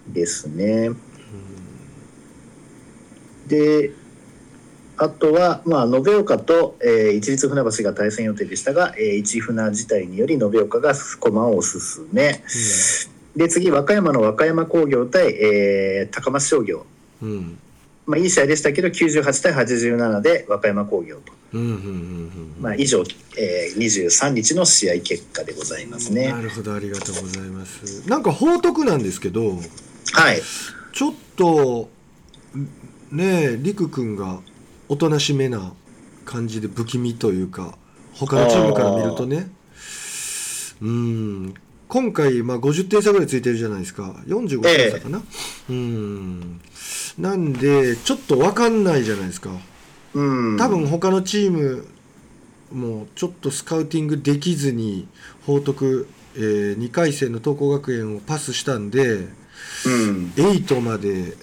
[0.08, 0.90] ですね。
[3.46, 3.92] で
[5.00, 12.42] あとは、まあ、延岡と、えー一律船橋が対戦予定でしたが、えー一船自体により延岡が駒を進め。
[13.36, 16.86] で次和歌山の和歌山工業対、えー高松商業、
[17.22, 17.58] うんうん
[18.08, 23.04] まあ、いい試合でしたけど98対87で和歌山工業と、うんうんうんうんまあ、以上、
[23.36, 26.32] えー23日の試合結果でございますね。
[26.32, 26.40] な。
[26.40, 28.08] るほどありがとうございます。
[28.08, 29.58] なんか報徳なんですけど
[30.12, 30.40] はい、
[30.92, 31.90] ちょっと
[33.12, 34.40] ねえ陸くんが
[34.88, 35.74] おとなしめな
[36.24, 37.76] 感じで不気味というか
[38.14, 39.50] 他のチームから見るとね。
[40.80, 41.54] うん
[41.88, 44.14] 今回、まあ、50点差ぐらいついてるじゃないですか。
[44.26, 45.22] 45点差かな、
[45.70, 46.60] うん。
[47.18, 49.50] なんでちょっと分かんないじゃないですか。
[50.14, 51.86] うん、多分他のチーム
[52.72, 55.08] もちょっとスカウティングできずに
[55.46, 56.40] 報徳、え
[56.78, 59.26] 2回戦の東光学園をパスしたんで
[59.86, 60.32] うん。
[60.36, 61.36] 8まで、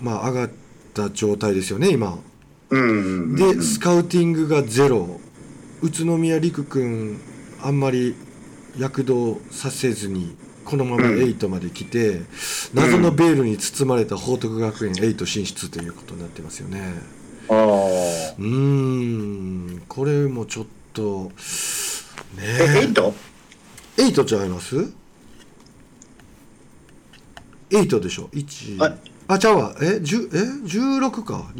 [0.00, 0.50] まあ、上がっ
[0.94, 2.18] た状態ですよね今。
[2.70, 5.20] うん、でスカウティングがゼロ。
[5.82, 7.20] 宇都宮陸君
[7.60, 8.14] あんまり
[8.78, 12.22] 躍動させずにこのまま8まで来て、
[12.72, 16.94] 謎のベールに包まれた報徳学園8進出ということになってますよね。
[17.48, 19.82] ああうーん。
[19.88, 21.32] これもちょっと
[22.38, 23.12] え、エイねト
[23.98, 24.76] え8ちゃいます
[27.70, 28.96] ？8でしょ？1あ。
[29.34, 29.74] あちゃうわ。
[29.80, 31.52] え10え？16か。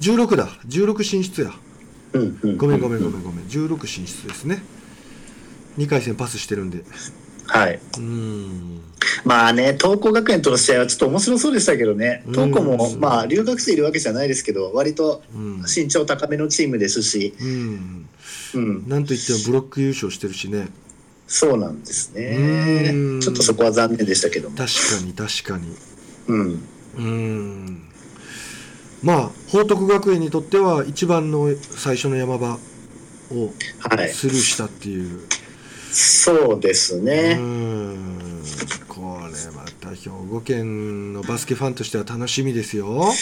[0.00, 0.48] 246だ。
[0.68, 1.48] 16進出や。
[1.48, 1.63] うんうん
[2.14, 3.46] ごめんごめんごめんごめん。
[3.46, 4.62] 16進出ですね。
[5.78, 6.78] 2回戦パスしてるんで。
[6.78, 6.84] う
[7.46, 7.80] はい。
[7.92, 8.80] ーん。
[9.24, 15.62] まあね、東光学園との試合はちょっと面白そうでしたけどね、東光もうんまあ留学生いるわけじゃないですけど、割とうん。
[15.62, 18.08] 身長高めのチームですし、うん。
[18.54, 20.68] うん、なんといってもブロック優勝してるしね。
[21.26, 23.20] そうなんですうねん。
[23.20, 24.56] ちょっとそこは残念でしたけども。
[24.56, 25.74] 確かに確かに。
[26.28, 26.52] うん。
[26.52, 27.82] うーん
[29.04, 32.58] まあ報徳学園にとっては一番の最初の山場
[33.30, 34.08] をはい。
[34.08, 35.20] スルーしたっていう、
[35.92, 37.38] そうですうね。
[38.88, 43.12] これまた兵庫県のバスケファンとしては楽しみですよ。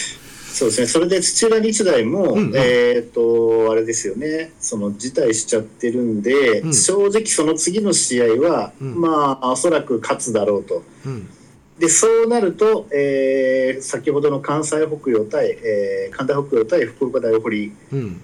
[0.53, 0.87] そうですね。
[0.87, 4.51] それで土浦日大も、うんうんえっ、と、あれですよね。
[4.59, 10.83] その辞退しちゃってるんで、うん正直その次の試合は、うんまあ、おそらく勝つだろうと。
[11.75, 18.21] うんでそうなると、えー先ほどの関西北陽対、えー関西北陽対福岡大堀うん。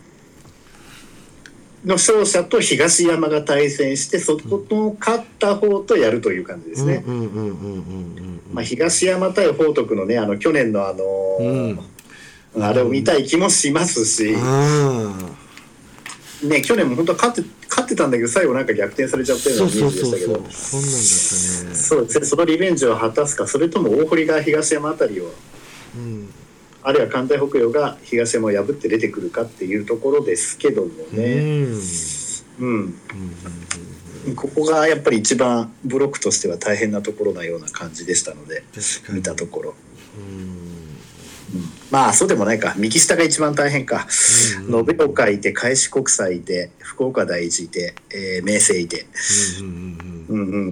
[1.86, 7.04] の勝者と東山が対戦してそこの勝った方とやるという感じですね。
[8.64, 11.80] 東山対報徳のねあの去年のあのー
[12.60, 15.16] あれを見たい気もしますし、あ
[16.44, 20.28] ね、去年も本当は勝って勝ってたんだけど最後なんか逆転されちゃったようなイメージでしたけど。
[20.28, 21.76] そうなんだったね。
[21.76, 25.34] そうですねそのリベンジを果たすかそれとも大堀が東山あたりを
[25.96, 26.30] うん。
[26.82, 31.18] あるいは関西北陽が東山を破って出てくるかっていうところですけどもうん。
[31.18, 31.34] ね、
[32.60, 33.00] うん。
[34.26, 34.36] うん。
[34.36, 38.64] ここがやっぱり一番ブロックとしては大変なところなような感じでしたので
[39.10, 39.76] 見たところ、
[40.18, 40.24] うん。
[41.62, 42.76] うんまあそうでもないか。
[42.78, 44.08] 右下が一番大変か。
[44.68, 49.08] うん延岡いて開志国際いて福岡第一いて、えー明星いて
[49.62, 50.50] うんうんうんうん。
[50.52, 50.72] うんう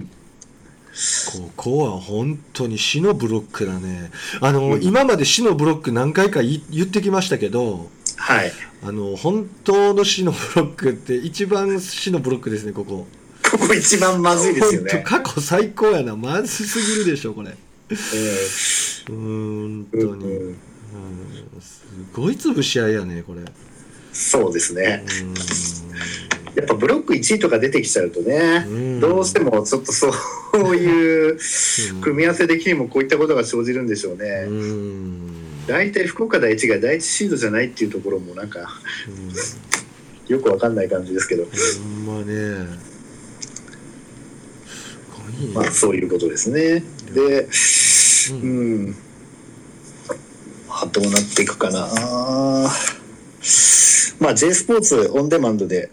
[1.32, 4.10] ここは本当に死のブロックだね。
[4.40, 8.52] あの、今まで死のブロック何回か言ってきましたけどはい。
[8.82, 13.06] あの本当の死のブロックって一番死のブロックですねここ。
[13.50, 15.02] ここ一番まずいですよね。
[15.04, 16.16] 過去最高やな。
[16.16, 17.56] まずすぎるでしょこれ。
[17.90, 19.86] えうーん。
[19.86, 20.58] ー本当に、うんうん
[21.60, 23.42] すごい潰し合いやねこれ。
[23.42, 23.44] う
[24.12, 25.04] そうですね。
[26.54, 29.00] やっぱブロック1位とか出てきちゃうとね、うん。
[29.00, 30.10] どうしてもちょっとそ
[30.54, 31.38] ういう
[32.00, 34.24] 組み合わせ的にもこういったことが生じるんでしょうね。
[34.24, 35.66] うーん。
[35.68, 38.60] 大体福岡第一が第一シードじゃないっていうところもなんか
[39.06, 40.32] うん。
[40.32, 41.50] よくわかんない感じですけど、ほ
[41.88, 42.66] んまね。
[44.66, 46.82] すごいまあそういうことですね。
[47.14, 48.96] で、ううん
[50.88, 51.88] どうなっていくかな。
[54.20, 55.90] まあ J スポーツオンデマンドで、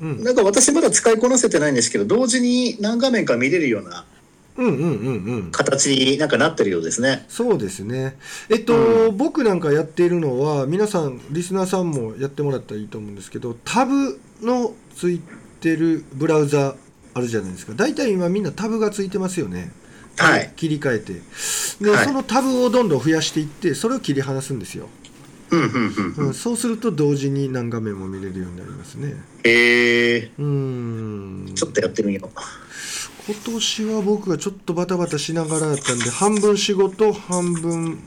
[0.00, 0.22] うん。
[0.22, 4.04] なんか私まだ使いこなせてないんですけど、同時に何画面か見れるような
[5.52, 7.24] 形になんかなってるようですね。
[7.28, 8.16] そうですね。
[8.50, 15.20] えっと、う僕なんかやっているのは皆さんリスナーさんもやってもらったらいいと思うんですけどタブのつい
[15.60, 16.74] てるブラウザ
[17.14, 17.74] あるじゃないですか。
[17.74, 19.72] 大体今みんなタブがついてますよね
[20.18, 20.52] はい。
[20.56, 21.12] 切り替えて。
[21.80, 22.04] で、はい。
[22.04, 24.88] そのタブをどんどん増やしていってそれを切り離すんですよ、
[25.50, 29.14] うんうんうんうん、そうすると同時に何画面も見れるようになりますね。
[29.44, 30.30] へえ。
[30.38, 31.52] うーん。
[31.54, 32.30] ちょっとやってみよう。
[33.28, 37.98] 今年は僕がちょっとバタバタしながらだったんで半分仕事半分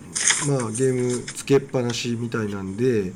[0.47, 3.13] まあゲームつけっぱなしみたいなんでうん。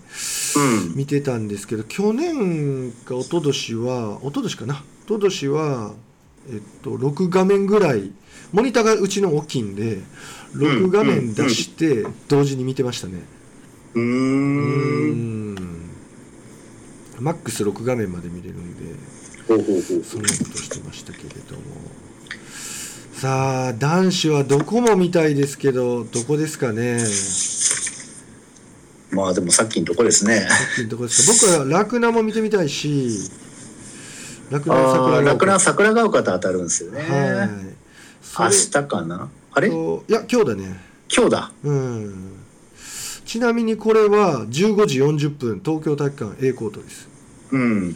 [0.95, 4.73] 見てたんですけど去年か一昨年は一昨年かな？
[4.73, 5.93] 一昨年は
[6.49, 8.11] えっと6画面ぐらい
[8.53, 9.97] モニターがうちの大きいんで
[10.53, 13.19] 6画面出して同時に見てましたね。
[13.95, 15.55] うん。
[15.55, 15.55] ん。
[17.19, 18.95] マックス6画面まで見れるんで。
[19.45, 21.61] そんなことしてましたけれども。
[23.13, 26.99] さあ男子はどこも見たいですけどどこですかね？
[29.11, 30.41] まあでもさっきのとこですね。
[30.41, 31.57] さっきのとこですか？
[31.57, 33.29] 僕はラクナも見てみたいし
[34.49, 36.23] ラクナ桜ヶ丘。
[36.23, 37.01] と当たるんですよね。
[37.01, 37.49] はい。
[37.49, 37.82] そ
[38.39, 39.29] 明れ日かな？
[39.51, 39.69] あれ？
[39.69, 40.79] といや今日だね。
[41.15, 41.51] 今日だ。
[41.63, 42.39] うん。
[43.25, 47.07] ちなみにこれは15時40分東京体育館 A コートです。
[47.51, 47.95] うん。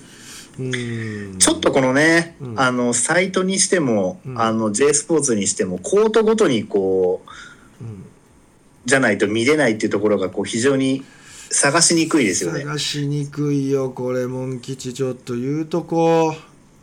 [0.60, 1.38] うん。
[1.38, 2.60] ちょっとこのね、うん。
[2.60, 4.42] あの、サイトにしても、うん。
[4.42, 7.22] あの、J スポーツにしても、コートごとにこ
[7.82, 8.06] う、うん。
[8.86, 11.04] じゃないと見れないっていうところが、こう、非常に
[11.52, 12.62] 探しにくいですよね。
[12.62, 14.94] 探しにくいよこれモン吉。
[14.94, 16.36] ちょっと言うとこ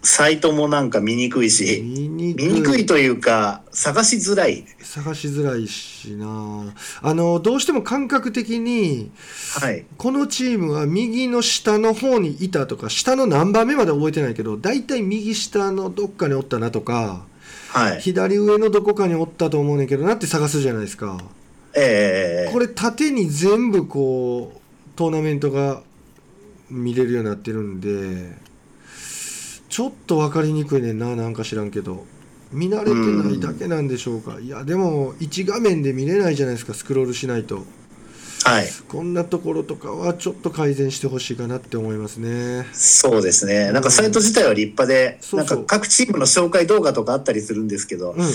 [0.05, 4.65] サイトもなんか見にくいし、見にくいというか、探しづらい。
[4.83, 9.11] 探しづらいしなあのどうしても感覚的に
[9.59, 9.85] はい。
[9.97, 17.25] このチームは右の下の方にいたとか下の何番目まで覚えてないけど大体右下のどっかにおったなとか
[17.71, 18.01] はい。
[18.01, 21.19] 左上のどこかにおったと思うねんけどなって探すじゃないですか
[21.75, 24.61] ええこれ縦に全部こう
[24.95, 25.83] トーナメントが
[26.71, 28.37] 見れるようになってるんで
[29.75, 32.07] ちょっと分かりにくいねんななんか知らんけど。
[32.53, 34.39] 見慣れてないだけなんでしょうか。
[34.39, 37.65] いやでも1画面で見れないじゃないですかスクロールしないと。
[38.45, 38.69] はい。
[38.87, 42.69] こんなところとかはちょっと改善してほしいかなって思いますね。
[42.73, 43.73] そうですね。
[43.73, 45.59] なんかサイト自体は立派で、そうそう。
[45.59, 48.29] なんか各チームの紹介動画とかあったりするんですけど、うんうん。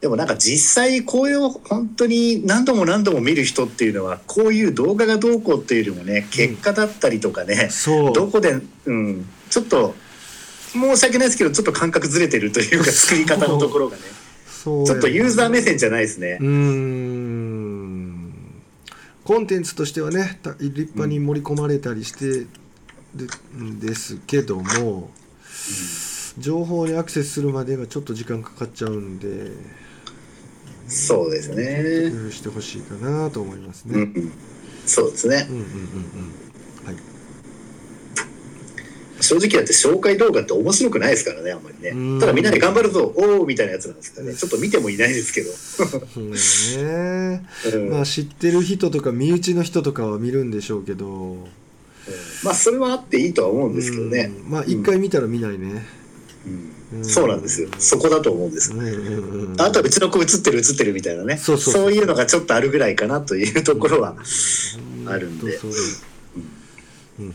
[0.00, 9.96] でもなんか実際こういう本当に何度も何度も見る人っていうのはこういう動画がどうこうっていうよりもね結果だったりとかね、そうどこで、うん、ちょっと
[10.74, 14.02] 申し訳ないですけどちょっと感覚ずれてるというか作り方のところがね
[14.46, 16.44] そうちょっとユーザー目線じゃないですねう。
[16.44, 18.34] ーん
[19.24, 22.46] コンテンツとしてはねた立派に盛り込まれたりして
[23.14, 25.10] でんですけども
[26.38, 29.52] 情報にアクセスするまでがちょっと時間かかっちゃうんで
[30.86, 32.10] そうですね。
[32.10, 33.94] 工夫してほしいかなと思いますね。
[33.94, 34.32] うんうん、
[34.84, 36.43] そうですねうんうんうんうんはい
[39.24, 42.14] 正直だって紹介動画って面白くないですからねあんまりうん。
[42.18, 44.34] ねただみんなで頑張るぞおおみたいなやつなんですからね。
[44.34, 45.50] ちょっと見てもいないですけど、
[46.80, 47.42] ね。
[47.72, 47.90] うん。
[47.90, 51.48] まあ知ってる人とか身内の人とかは見るんでしょうけど。
[52.42, 54.50] まあそれはあっていいとは思うんですけどね、うん。
[54.50, 55.86] まあ一回見たら見ないね。
[56.46, 56.98] うん。
[56.98, 57.04] うん。
[57.04, 57.68] そうなんですよ。
[57.78, 58.72] そこだと思うんです
[59.58, 61.36] あとはうちの子映ってる映ってるみたいなね。
[61.38, 61.92] そうそうそう。
[61.92, 64.16] いうのがちょっとあるぐらいかなというところは
[65.06, 65.58] あるんで。
[67.18, 67.34] うん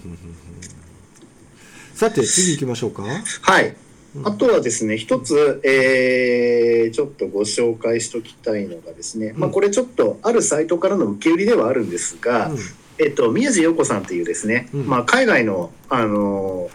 [2.00, 3.04] さて次行きましょうか。
[3.04, 3.76] はい。
[4.16, 4.26] うん。
[4.26, 12.58] あとはですね一つ、えーちょっとご紹介しときたいのがですね、まあ、うんこれちょっとあるサイトからの受け売りではあるんですが、うん。
[13.00, 14.88] えっと、宮地陽子さんというですね、うん。
[14.88, 16.70] まあ、海外の、あの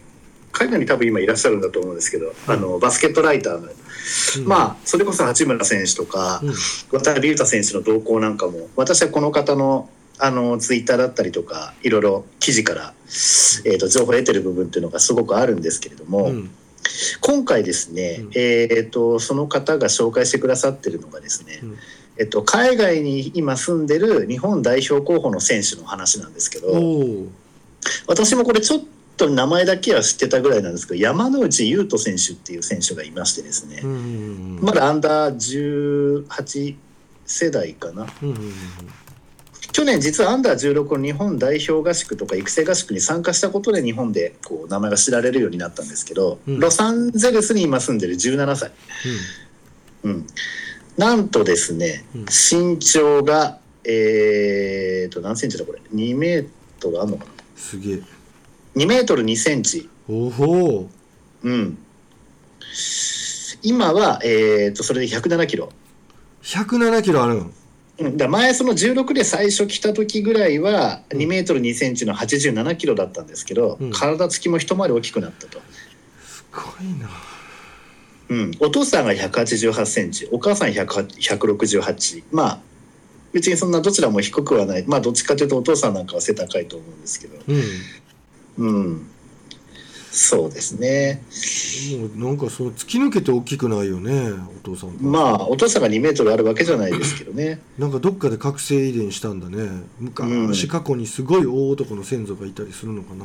[0.53, 3.69] 海外に多分今いらっしゃるんだと思うんですけど、あのバスケットライターの、
[4.41, 4.47] うん。
[4.47, 6.55] まあそれこそ八村選手とか、うん。
[7.01, 9.88] 渡辺裕太選手の動向なんかも私はこの方の
[10.19, 12.94] あのツイッターだったりとかいろいろ記事から、
[13.65, 16.50] えー、と情報を得てる部分っていうのがすごくあるんですけれども、うん。
[17.21, 18.31] 今回ですね、うん。
[18.35, 21.77] えー、とその方が紹介してくださってるのがですね、うん。
[22.19, 26.69] えっと、海外に今住んでる日本代表候補の選手の話なんですけど。
[28.06, 28.81] 私もこれちょっ
[29.17, 33.83] と名前だけは知ってたぐらいなんですけど山之内優斗選手っていう選手がいましてですね、
[34.60, 36.77] まだアンダー18
[37.27, 38.06] 世代かな。
[38.23, 38.52] うんうんうん
[39.75, 46.60] 去年実はアンダー16の日本代表合宿とか育成合宿に参加したことで日本でこう名前が知られるようになったんですけど、うん。
[46.60, 48.70] ロサンゼルスに今住んでる17歳、
[50.04, 50.27] うん、
[50.96, 52.20] なんとですね、うん。
[52.20, 56.48] 身長がえー、と何センチだこれ？2メー
[56.79, 57.31] トルあんのかな？
[57.56, 58.02] すげえ。
[58.77, 59.90] 2メートル2センチ。
[60.08, 60.88] おほ
[61.42, 61.50] う。
[61.50, 61.79] ん。
[63.62, 65.70] 今はえー、とそれで107キロ。
[66.44, 67.52] 107キロあるん
[67.99, 73.90] うん、だ前その16で最初来た時ぐらいは2メートル2センチの87キロだったんですけど、うん。
[73.90, 75.61] 体つきも一回り大きくなったと、
[76.21, 77.09] すごいな。
[78.31, 82.59] うん、お父さんが188センチお母さん168まあ
[83.35, 84.85] 別にそんなどちらも低くはない。
[84.87, 87.37] まあどっちかというとお父さんなんかは背高いと思うんですけど。
[88.59, 88.67] うん。
[88.67, 89.13] うん
[90.17, 91.21] そうですね。
[91.98, 97.60] もうなんかその突き抜けて大きくないよねお父さんがまあお父さんが2メートルあるわけじゃないですけどね。
[97.79, 99.83] なんかどっかで覚醒遺伝したんだね。
[99.98, 103.25] 昔うん過去にすごい大男の先祖がいたりするのかな。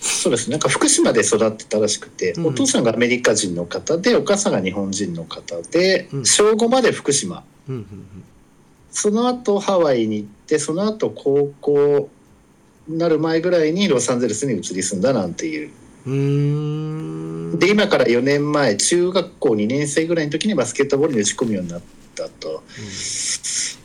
[0.00, 2.46] そうですなんか福島で育ってたらしくて、うん。
[2.48, 6.26] お父さんがアメリカ人の方でお母さんが日本人の方で、うん。
[6.26, 7.42] 小5まで福島。
[7.70, 7.86] うんうん。
[8.90, 12.10] その後ハワイに行ってその後高校
[12.86, 15.70] になる前ぐらいにロサンゼルスに移り住んだなんていう
[17.58, 21.82] で今から4年前中学校2年生ぐらいの時にバスケットボールに打ち込むようになっ
[22.14, 22.62] たと、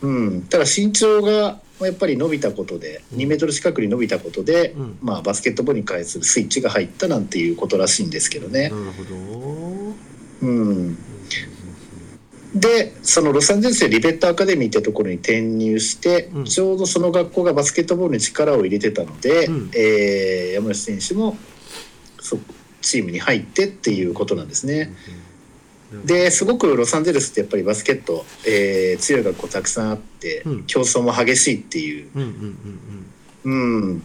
[0.02, 3.20] うん、ただ身長がやっぱり伸びたことでうん。
[3.20, 4.98] 2メートル近くに伸びたことで、うん。
[5.02, 8.70] まあ、バスケットボールに関するスイッチが入ったなんていうことらしいんですけどね。
[8.70, 9.94] なるほど。
[10.42, 10.98] うん、
[12.54, 16.46] でそのロサンゼルスでリベットアカデミーってところに転入して、うん。
[16.46, 19.72] ちょうどその学校がバスケットボールに力を入れてたので、うん。
[19.76, 21.53] えー山吉選手もそ
[22.82, 24.94] チームに入ってっていうことなんですね。
[26.06, 30.64] ですごくロサンゼルスってやっぱりバスケット、えー強い学校たくさんあって、うん。
[30.66, 32.10] 競争も激しいっていう、
[33.44, 34.04] うん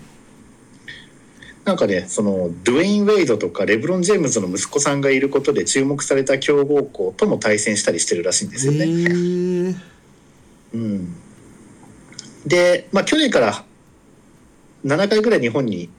[1.65, 8.79] なんかねそのドゥエイン・ウェイドとかレブロン・ジェームズの息子さんがいることで注目された強豪校とも対戦したりしてるらしいんですよね。
[8.79, 9.77] えー。
[10.75, 11.15] うん、
[12.47, 13.65] で、まあ、去年から
[14.85, 15.91] 7回ぐらい日本に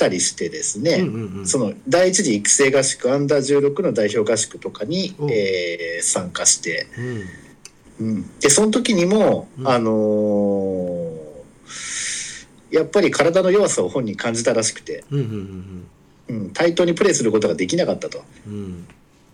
[0.00, 1.04] たりしてですね、
[1.44, 5.26] その第一次育成合宿アンダー16の代表合宿とかに、う。
[5.26, 6.86] んえー参加して、
[8.00, 8.06] うん。
[8.06, 9.68] うん、でその時にも、うん。
[9.68, 11.30] あのー
[12.70, 15.04] やっぱり体の弱さを本人感じたらしくて、
[16.54, 18.86] 対等にプレーすることができなかったと、うん。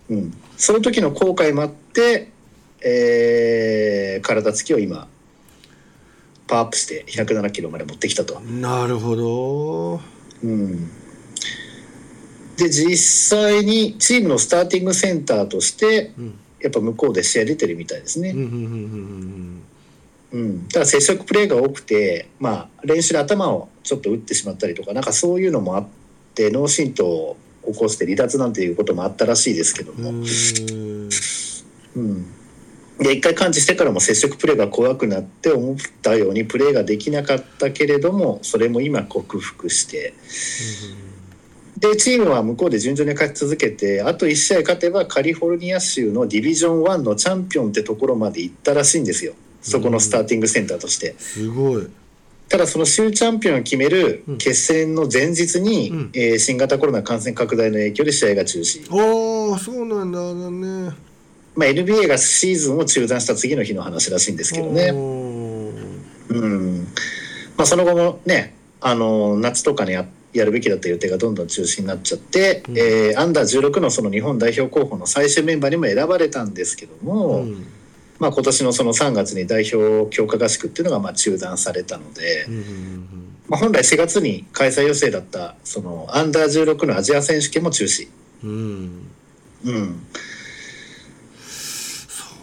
[0.08, 0.16] うん。
[0.16, 2.32] うん、その時の後悔もあって、
[2.80, 5.06] えー体つきを今
[6.46, 8.40] パワーアップして107キロまで持ってきたと。
[8.40, 10.15] なるほど
[10.46, 10.90] うん、
[12.56, 16.38] で実際にチームのスターティングセンターとしてうん。
[16.60, 18.30] やっぱ向こうで試合出てるみたいですね。
[18.30, 18.52] うんうんうん
[20.32, 25.86] うんうん、ただ接触プレーが多くて、まあ、練習で頭をちょっと打ってしまったりとかなんかそういうのもあっ
[26.34, 30.14] て脳震盪を起こして離脱なんていうこともあったらしいですけども、う
[32.00, 32.26] ん、
[32.98, 40.14] で一回完治してからも接触プレーが怖くなって思ったようにプレーができなかったけれどもそれも今克服して。
[41.78, 49.34] でチームは向こうで順調に勝ち続けてあと1試合勝てばカリフォルニア州のディビジョン1のチャンピオンってところまで行ったらしいんですよ。
[49.60, 51.14] そこのスターティングセンターとして。
[51.18, 51.86] すごい。
[52.48, 54.38] ただその州チャンピオンを決めるうん。
[54.38, 56.10] 決戦の前日に、うん。
[56.14, 60.96] えー新型コロナ感染拡大の影響で試合が中止、ああそうなんだだね
[61.56, 64.88] まあ、NBA がシーズンを中断した次の日の話らしいんですけどね、
[66.28, 66.84] うん。
[67.56, 72.78] まあ、その後もねあの夏とかにややるべきだった予定がどんどん中止になっちゃって、うん。
[72.78, 77.66] えーアンダー16のその日本代表候補の最終メンバーにも選ばれたんですけども、うん。
[78.18, 82.44] まあ、今年のその3月に代表強化合宿っていうのがまあ中断されたので。
[82.48, 88.08] うんうんまあ、本来4月に開催予定だったそのアンダー16のアジア選手権も中止、
[88.42, 89.74] うんうん。
[89.74, 90.06] うん、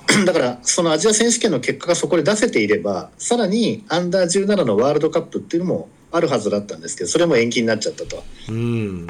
[0.26, 8.24] だからそのアジア選手権の結果がそこで出せていればさらにアンダー17のワールドカップっていうのもあるはずだったんですけどそれも延期になっちゃったと。
[8.50, 9.08] うん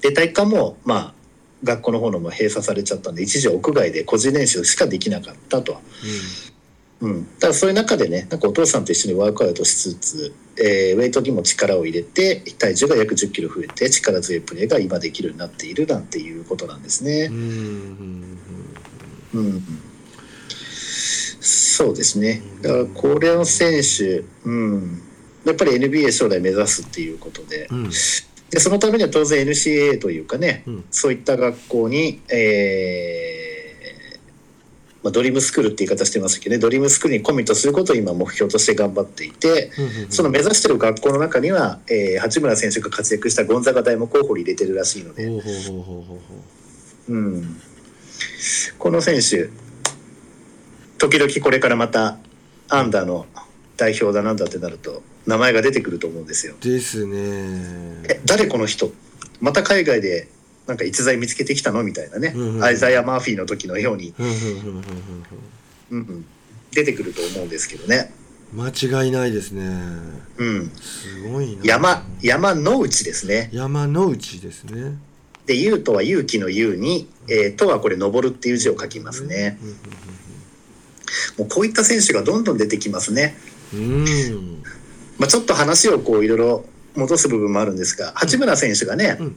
[0.00, 1.14] で体育館もまあ
[1.64, 5.80] 学校の方のも閉鎖されちゃったんで一時屋外で個人練習しかできなかったと。
[7.00, 18.38] うん、ただそういう中でねなんかお父さんと一緒にワークアウトしつつ、えーウェイトにも力を入れて体重が約1 0キロ増えて力強いプレーが今できるようになっているなんていうことなんですねうん
[19.34, 19.40] う。
[19.40, 19.62] んうん、
[21.48, 22.42] そうですね。
[22.60, 25.00] だからこれの選手、うん、
[25.46, 27.68] やっぱり NBA 将来目指すっていうことで。
[27.70, 27.90] うん。
[28.50, 30.84] でそのためには当然 NCAA というかねうん。
[30.90, 39.70] そういった学校に、えーまあ、ドリームスクールって言い方してますけどねドリームスクールにコミットすることを今目標として頑張っていて
[40.04, 45.28] うんその目指してる学校の中には、えー八村選手が活躍したゴンザガ大も候補に入れてるらしいので、
[48.78, 49.50] この選手
[50.98, 52.18] 時々これからまた
[52.68, 53.26] アンダーの
[53.76, 56.54] 代表だなんだってなると名前が出てくると思うんですよ。
[56.60, 58.02] ですね。
[58.08, 58.90] え誰この人？
[59.40, 60.28] また海外で
[60.66, 61.82] なんか逸材見つけてきたの？
[61.82, 64.82] みたいなね、うんうんアイザイア・マーフィーの時のように、うんうんうんうんうん
[65.90, 65.98] うん。
[65.98, 66.26] うん、
[66.72, 68.12] 出てくると思うんですけどね。
[68.12, 68.18] うん
[68.50, 69.62] 間違いないですね。
[70.38, 71.64] うん、すごいな。
[71.64, 73.50] 山山の内ですね。
[73.52, 74.96] 山の内ですね。
[75.44, 79.58] で、勇とは勇気の勇に、えー、とはこれ登るっていう字を書きますね。
[79.62, 79.76] うん
[81.36, 83.36] もうこういった選手がどんどん出てきますね。
[83.72, 84.62] うん
[85.18, 86.64] まあ、ちょっと話をこういろいろ
[86.96, 89.36] 戻す部分もあるんですが八村選手がね、うん。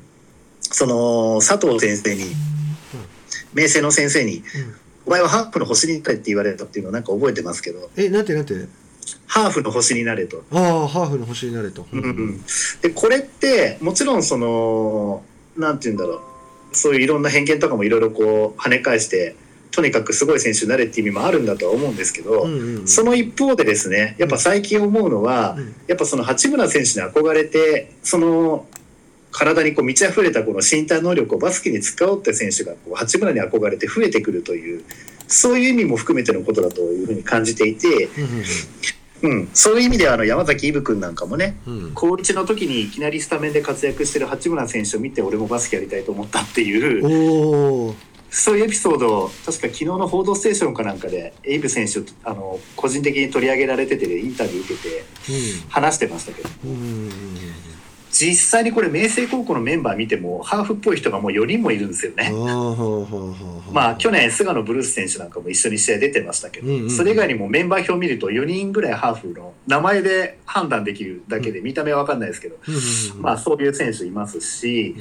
[0.62, 2.34] その佐藤先生に
[3.54, 4.44] 明星の先生にうん
[5.06, 7.90] 「お前はハーフの星になれ」って言われたっていうのをなんか覚えてますけど。
[7.98, 8.54] えなんてなんて？
[9.26, 10.44] ハーフの星になれと。
[10.52, 12.42] ああハーフの星になれと、うんうん、
[12.82, 15.24] でこれってもちろんその
[15.58, 16.22] なんて言うんだろう。
[16.74, 19.36] そういういろんな偏見とかもいろいろこう跳ね返して
[19.72, 22.46] とにかくすごい選手になれっていう意味もあるんだとは思うんですけど、
[22.86, 25.76] その一方でですねやっぱ最近思うのは、うん。
[25.88, 28.66] やっぱその八村選手に憧れてその
[29.32, 34.84] 体にこう満ち溢れたこの身体能力をバスケに使おうって選手がこう八村に憧れて増えてくるという
[35.28, 38.10] そういう意味も含めてのことだというふうに感じていて、
[39.24, 41.84] うんうん、そういう意味ではあの山崎イブ君なんかもねうん。
[41.86, 47.96] うん高1の時にいきなりスタメンで活躍してる八村選手を見て俺もバスケやりたいと思ったっていう
[48.32, 55.04] そういうエピソードを確か昨日の「報道ステーション」かなんかでエイブ選手あの個人的に取り上げられててインタビュー受けて
[55.70, 56.50] 話してましたけど。
[56.66, 56.72] うん。
[56.72, 57.12] うん
[58.12, 62.30] 実際にこれ明星高校のメンバー見てもハーフっぽい人がもう4人もいるんですよね。
[63.72, 66.90] まあ去年菅野ブルース選手なんかも一緒に試合出てましたけど、うんうんうん。
[66.90, 72.58] それ以外にもメンバー表見ると4人ぐらいハーフの名前で判断できるだけで見た目は分かんないですけど、
[73.18, 74.96] まあそういう選手いますし、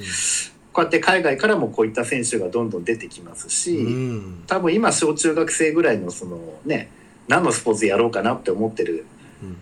[0.72, 4.44] こうやって海外からもこういった選手がどんどん出てきますし、うん。
[4.46, 6.90] 多分今小中学生ぐらいのそのね
[7.28, 9.04] 何のスポーツやろうかなって思ってる
[9.42, 9.56] うん。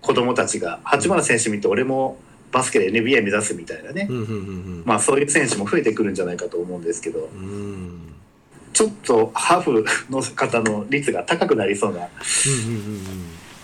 [0.00, 2.18] 子供たちが八村選手見て俺も
[2.52, 4.82] バスケで NBA 目指すみたいなね、うんうんうんうん。
[4.86, 8.14] まあそういう選手も増えてくるんじゃないかと思うんですけどうん。
[8.72, 13.00] ちょっとハーフの方の率が高くなりそうな、うんうん。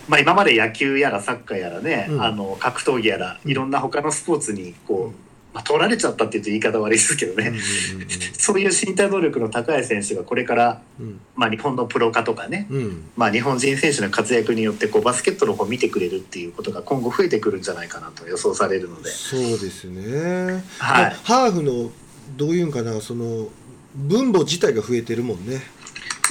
[0.09, 2.23] まあ、今まで野球やらサッカーやらね、うん。
[2.23, 3.51] あの格闘技やらうん。
[3.51, 5.15] いろんな他のスポーツにこう、うん
[5.53, 7.63] まあ、取られちゃったっていうと言い方悪いですけどね、うんうん
[8.43, 11.21] そういう身体能力の高い選手がこれから、うん。
[11.37, 12.77] まあ、日本のプロ化とかね、うん。
[12.77, 20.65] うんまあ、日本人選手の活躍によってこうバスケットの方を見てくれるっていうことが今後増えてくるんじゃないかなと予想されるので、そうですね。
[20.79, 21.93] はい、ハーフの
[22.37, 23.49] どういうんかなその
[23.95, 25.63] 分母自体が増えてるもんね。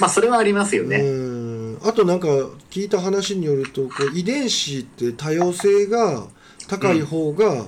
[0.00, 0.96] まあそれはありますよね。
[0.96, 1.78] うん。
[1.82, 2.26] あとなんか
[2.70, 6.26] 聞いた話によるとこう遺伝子って多様性が
[6.68, 7.66] 高い方が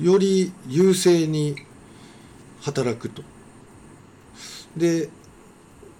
[0.00, 1.56] より優勢に
[2.60, 3.22] 働くと。
[4.76, 5.08] で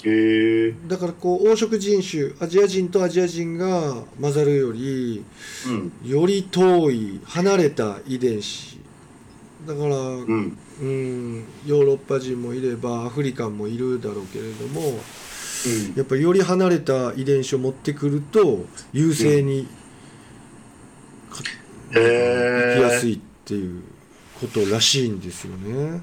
[0.05, 0.74] へえ。
[0.86, 5.24] だからこう黄色人種アジア人とアジア人が混ざるより
[5.66, 5.93] うん。
[6.09, 8.78] より遠い離れた遺伝子。
[9.66, 10.59] だから、うん。
[10.80, 14.95] うん、ヨーロッパ人もいればアフリカンもいるだろうけれどもうん。
[15.95, 19.68] やっぱりより離れた遺伝子を持ってくると優勢に、
[21.95, 23.14] へ生きやすえい。
[23.14, 23.82] っていう
[24.40, 26.01] ことらしいんですよね。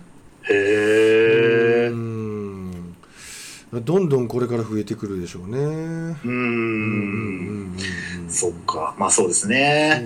[0.49, 2.95] へえうん。
[3.71, 5.57] どんどんこれから増えてくるでしょうね。
[5.59, 7.77] ううんん
[8.27, 8.95] そっか。
[8.97, 9.51] まあそうですそう。
[9.51, 9.59] いね。
[9.59, 10.01] や面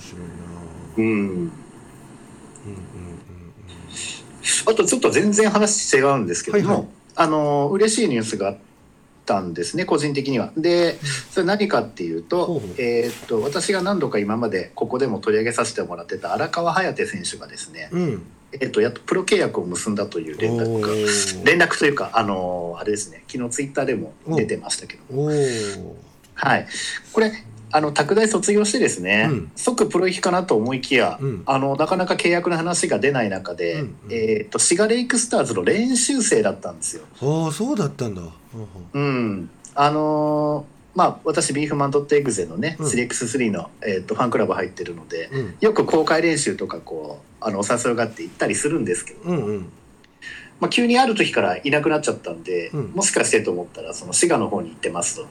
[0.00, 0.26] 白いな。
[0.96, 1.50] うんうんうんうん。
[4.66, 6.88] あとちょっと全然話違うんですけども、はいはい。
[7.16, 8.58] あの嬉しいニュースがあっ
[9.28, 10.50] たんですね個人的には。
[10.56, 10.98] で
[11.30, 18.00] それ何かっていうと,、えーっと私が何度か今までここでも取り上げさせてもらってた荒川颯選手がですね、うん。
[18.00, 20.88] うんえーっとやっとプロ契約を結んだという連絡が
[21.44, 25.94] 連絡というかあのあれですね昨日ツイッターでも出てましたけどおー。
[26.34, 26.66] はい。
[27.12, 27.32] これ
[27.70, 29.52] あの拓大卒業してですね、うん。
[29.56, 31.42] 即プロ行きかなと思いきや、うん。
[31.46, 33.96] あのなかなか契約の話が出ない中で、うんうん。
[34.10, 37.04] えー、とシガレイクスターズの練習生だったんですよ。
[37.20, 38.22] ああそうだったんだ。
[38.22, 38.30] は
[38.94, 42.86] うん、あのーまあ私ビーフマンドットエグゼのね、うん。
[42.86, 45.56] 3x3 の、えー、とファンクラブ入ってるのでうん。
[45.60, 49.72] よく公開練習とかこうあのお誘いがあって行ったりするんですけど、うんうん。
[50.60, 52.86] まあ、急にある時からいなくなっちゃったんで、うん。
[52.96, 55.26] もしかしてと思ったらその滋賀の方に行ってますと。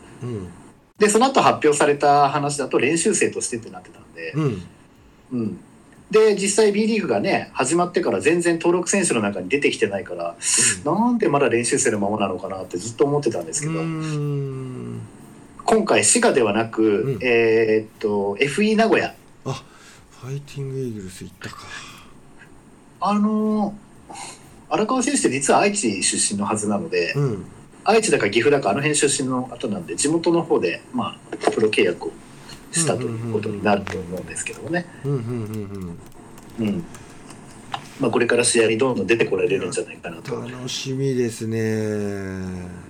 [1.00, 4.64] うんでその後発表された話だと練習生としてってなってたんで、うん。
[5.32, 5.60] うん、
[6.10, 10.36] で実際 B リーグがね始まってから全然登録選手の中に出てきてないから、
[10.86, 13.74] なんでまだ練習生のままなのかなってずっと思ってたんですけど、
[15.66, 17.20] 今回滋賀ではなく、うん。
[17.22, 19.14] えーっと FE 名古屋。
[19.46, 19.64] あ
[20.22, 21.58] ファイティングイーグルス行ったか。
[23.02, 24.14] あのー
[24.70, 27.46] 荒川選手って実は愛知出身のはずなので、うん
[27.90, 32.12] 愛知だか岐阜だかあの辺出身の方なんで地元の方で、まあ、プロ契約を
[32.74, 34.86] したということになると思うんですけどもね、
[38.02, 41.60] まあ、これから試合にどんどん出てこられるんじゃないかなと、うん楽しみですね。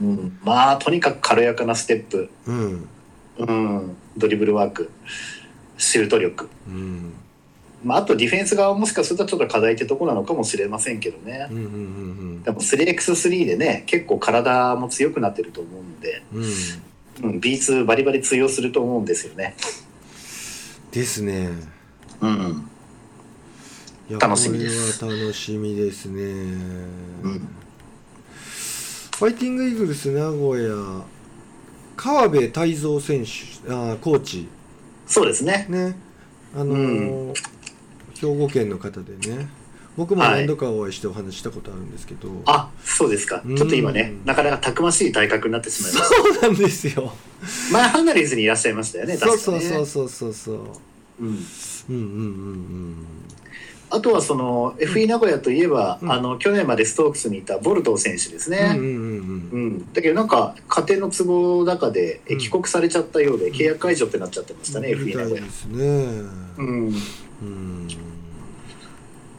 [0.01, 2.89] うん、まあとにかく軽やかなステップ、うん。
[3.37, 4.89] うん、ドリブルワーク。
[5.77, 7.13] シュート力、うん
[7.83, 11.47] まあ、あとディフェンス側はもしかするとちょっと課題ってとこなのかもしれませんけどね。
[11.51, 16.43] うんうんうんでも 3x3 でね結構体も強くなってると思うんで、うん。
[16.43, 16.49] うん。
[17.31, 19.55] うん、B2 バリバリ通用すると思うんですよね。
[20.91, 21.49] ですね。
[22.21, 22.69] うん
[24.09, 24.99] いや楽しみです。
[25.01, 27.47] これは楽しみですね、うん。
[29.17, 31.03] ファイティングイーグルス名古屋
[31.97, 33.31] 川辺泰造選手
[33.69, 34.47] あーコーチ。
[35.05, 35.65] そうですね。
[35.69, 35.97] ね。
[36.55, 37.33] あのー
[38.19, 39.49] 兵庫県の方でね
[39.97, 40.45] 僕もはい。
[40.45, 43.41] 何度かお会いしてお話ししたことあるんですけど、あ、そうですか。
[43.43, 43.57] うん。
[43.57, 47.13] ちょっと今ね、なかなかたくましい体格になってしまいましそうなんですよ。
[47.71, 47.73] た。
[47.73, 49.17] 前ハンナリーズにいらっしゃいましたよね。
[49.17, 49.59] そう確かね。
[49.61, 50.55] そうそうそうそうそう。
[51.19, 51.27] うん。
[51.27, 51.35] うん
[51.89, 52.95] うんうん
[53.89, 56.11] あとはその FE 名古屋といえば、うん。
[56.11, 58.75] あの去年までストークスにいたボルトー選手ですね。
[58.77, 59.49] うんうんうんうん。
[59.51, 65.49] うん、だけどなんか家庭の都合の中で帰国されちゃったようで契約解除ってなっちゃってましたね、み FE 名古屋たいで。
[65.49, 65.85] すね。
[66.57, 66.95] うん、
[67.41, 68.06] うん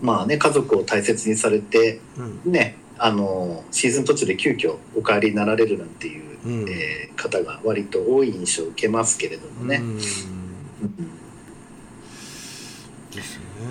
[0.00, 2.00] まあね家族を大切にされて
[2.44, 2.52] うん。
[2.52, 6.68] ねあのシーズン途中で急遽お帰りになられるなんていう、うん。
[6.68, 9.82] えー方が割と多い印象を受けますけれどもね、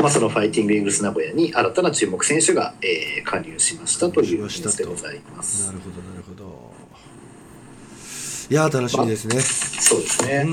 [0.01, 5.67] まあ、そのファイティングイーグルス名古屋に新たな注目選手が、えー加入しましたというニュースでございます。
[5.67, 5.73] な。
[5.73, 6.73] るほどなるほど。
[8.49, 10.45] いやー楽しみですね、そうですね、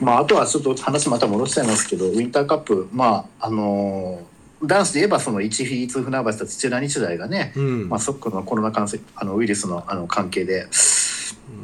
[0.00, 2.88] うまあ、あとはちょっと話また戻しちゃいますけどウィンターカップ。
[2.92, 4.33] まああのー
[4.66, 7.88] 男子で言えばその1フィーツ船橋と土浦日大がね、んうん。
[7.88, 10.66] まあ、そっのコロナ感染あのウイルスのあの関係で、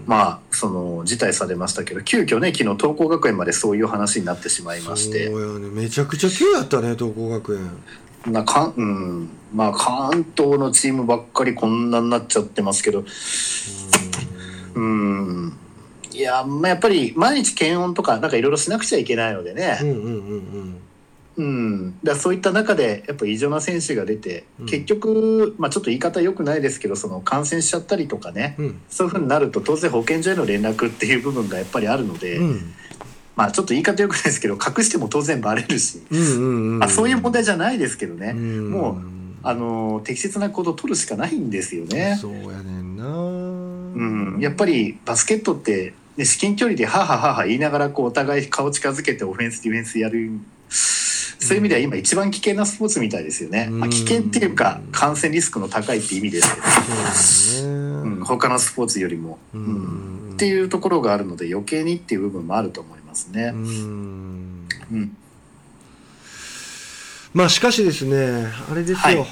[0.07, 5.29] まあその辞退されましたけど急遽ね昨日東光学園までそういう話になってしまいまして。
[5.29, 5.69] そうやね。
[5.69, 8.33] めちゃくちゃ急やったね東光学園。
[8.33, 13.05] なかん、うん、まあ関東のチームばっかりこんなになっちゃってますけど。
[14.75, 15.53] うん。
[16.13, 20.81] いや、まあ、やっぱり毎日検温とかなんかいろいろしなくちゃいけないのでね、うんうんうんうん
[21.41, 24.67] うん、だそういった中でやっぱ異常な選手が出て、うん。
[24.67, 28.81] 結局、まあ、ちょっと言い方良くないですけどその感染しちゃったりとかねうん。
[28.91, 32.75] そういうふうになると当然保健所への連絡っていう部分がやっぱりあるので、うん。
[33.37, 36.03] まあちょっと言い方良くないですけど隠しても当然バレるし、
[36.83, 42.19] あ、そういう問題じゃないですけどね、うんもうあの適切なことを取るしかないんですよね。
[42.21, 43.07] そうやねんな。
[43.07, 50.31] うん、やっぱりバスケットって、ね、至近距離でハハハハ言いながらこうお互い顔近づけてオフェンスディフェンスやる
[51.41, 56.67] そういう意味では今一番危険なスポーツみたいですよね、まあ、危険っていうか感染リスクの高いって意味ですけど、
[57.13, 60.33] そうん、他のスポーツよりも、ううんん。
[60.35, 63.53] っていうところがあるので余計にっていう部分もあると思いますね。
[63.55, 63.57] う。
[63.57, 64.69] ん。
[64.93, 65.17] うん。
[67.33, 69.27] まあしかしですねあれですよ、はい。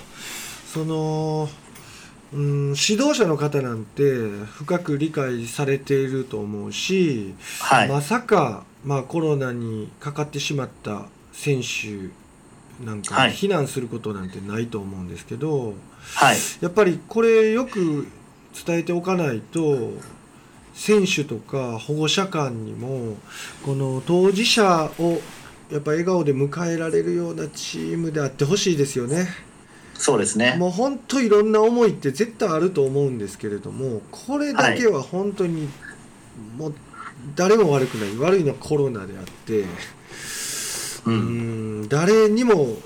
[0.72, 1.48] その
[2.32, 4.02] うん指導者の方なんて
[4.46, 11.06] 深く理解されていると思うし、はい、まさか、まあ、コロナにかかってしまった
[11.38, 12.10] 選手
[12.84, 15.74] なんかはい避難することなんてないと思うんですけど、
[16.16, 18.08] はい、やっぱりこれよく
[18.66, 19.92] 伝えておかないと
[20.74, 23.16] 選手とか保護者間にも
[23.64, 25.20] この当事者を
[25.70, 29.28] やっぱ笑顔で迎えられるようなチームであってほしいですよね。
[29.94, 30.56] そうですね。
[30.56, 35.68] もう本当いろんな思いって絶対あると思うんですけれどもこれだけは本当に
[36.56, 36.74] もう
[37.34, 39.64] 誰も悪くない悪いのはコロナであって
[41.06, 41.82] う、うん。
[41.82, 42.76] ん誰にも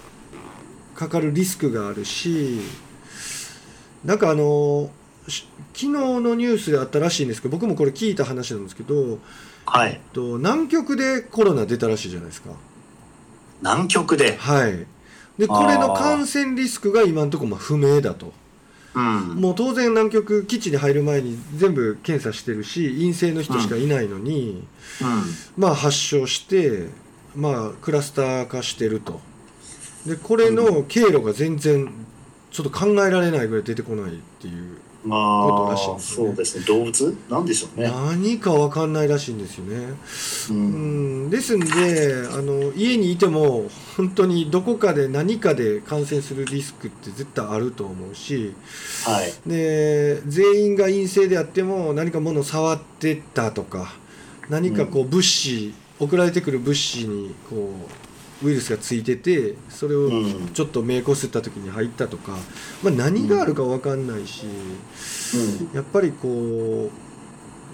[0.95, 2.61] かかるリスクがあるし
[4.05, 4.91] なんかあの
[5.29, 9.19] し昨日のニュースであったらしいんですけど僕もこれ聞いた話なんですけど
[9.65, 12.51] はい、と南極でコロナ出たらしいじゃないですか。
[13.61, 14.87] 南極で、はい。
[15.39, 18.33] でこれの感染リスクが今のところまあ不明だと。
[18.95, 24.67] うん、もう当然南極基地に入る前に全部検査してるし陰性の人しかいないのに、
[25.57, 26.89] まあ発症して
[27.35, 29.21] まあクラスター化してると。
[30.07, 31.89] でこれの経路が全然
[32.51, 36.27] ちょっと考えられないぐらい出てこないっていうまことらしいあですね。
[36.27, 36.65] そうですね。
[36.67, 37.17] 動物？
[37.31, 37.89] なんでしょうね。
[37.89, 39.95] 何かわかんないらしいんですよね。
[40.51, 41.27] ううん。
[41.29, 48.55] ん、ですんであの家にいても本当にどこかで何かで感染するリスクって絶対あると思うし
[49.05, 49.33] はい。
[49.49, 53.95] で全員が陰性であっても何か物を触ってたとか
[54.51, 57.73] 何かこう物資、送られてくる物資にこ
[58.43, 60.49] うウイルスがついててそれをうん。
[60.53, 62.37] ちょっと目こすった時に入ったとか、
[62.83, 64.47] まあ、何があるか分かんないし。
[65.71, 65.77] うん。
[65.77, 66.91] やっぱりこ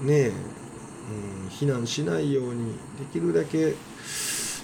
[0.03, 3.75] うねえ、うん、避難しないようにできるだけ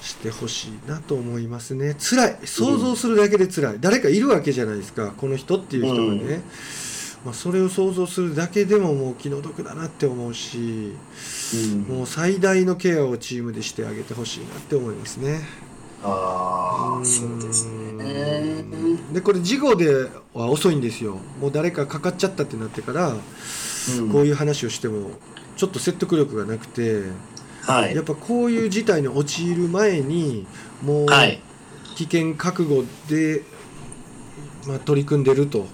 [0.02, 1.96] してほしいなと思いますね。
[1.98, 2.38] 辛い。
[2.44, 5.14] 想像するだけで辛い、誰かいるわけじゃないですか。
[5.16, 6.42] この人っていう人がね、
[7.24, 10.92] まあ、それを想像するだけでももう気の毒だなって思うし
[11.54, 11.80] うん。
[11.82, 15.40] もう最大のケアをチームでしてあげてほしいなって思いますね。
[16.02, 18.64] ああそうですね。
[19.12, 21.18] でこれ事後では遅いんですよ。
[21.40, 23.14] もう誰かかかっちゃったってなってから
[23.98, 24.10] うん。
[24.10, 25.12] こういう話をしても
[25.56, 27.04] ちょっと説得力がなくて
[27.62, 27.94] はい。
[27.94, 30.46] やっぱこういう事態に陥る前に
[30.82, 31.40] もうはい。
[31.94, 33.42] 危険覚悟で、
[34.66, 35.66] まあ、取り組んでると、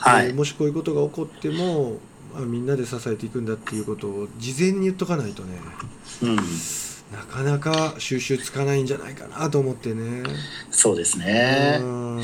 [0.00, 1.98] はいでもしこういうことが起こっても、
[2.34, 5.58] まあ、みんなで支えていくんだっていうことを事前に言っとかないとね
[6.22, 6.42] うんな
[7.28, 10.22] かなか収集つかないんじゃないかなと思ってね。
[10.70, 12.22] そうですねうん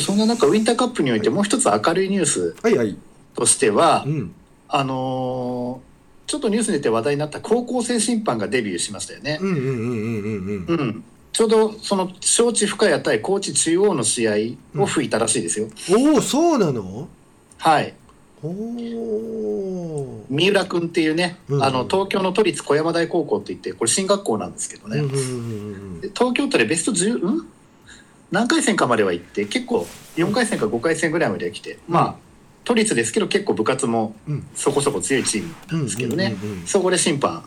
[0.00, 2.96] そんな中ウィンターカップにおいてもう一つ明るいニュースはいはい。
[3.34, 4.32] としてはうん。
[4.68, 5.88] あのー
[6.28, 9.38] ちょっとニュースに出て話題になった高校生審判がデビューしましたよね。
[9.40, 11.04] うん
[11.38, 11.72] うんうんうんうんうん。
[11.72, 14.32] うん、ちょうどその招致深谷対高知中央の試合
[14.82, 15.68] を吹いたらしいですよ。
[15.90, 17.08] おおそうなの？
[17.58, 17.94] はい、
[18.42, 20.24] おお。
[20.28, 21.62] 三浦君っていうね、うん。
[21.62, 25.22] あの東京の都立小山台高校って言ってこれ進学校なんですけどね、うんうんうんう
[25.98, 26.00] ん。
[26.00, 27.48] で東京都でベスト10、うん、
[28.30, 32.14] 何回戦かまでは行って結構4回戦か5回戦ぐらいまでは来て、まあ
[32.64, 34.46] 都立ですけど結構部活もうん。
[34.54, 36.66] そこそこ強いチームなんですけどね、うんうんうんうん。
[36.66, 37.44] そこで審判。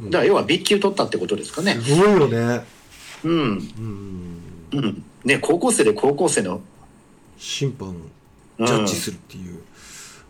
[0.00, 0.10] うん。
[0.10, 1.74] だから要は B 級取ったってことですかね。
[1.74, 2.64] すごいよね。
[3.26, 3.40] うん
[4.72, 4.78] うん。
[4.78, 6.60] うんね、高校生で高校生の、
[7.38, 7.90] 審判
[8.58, 9.58] うんジャッジするっていう。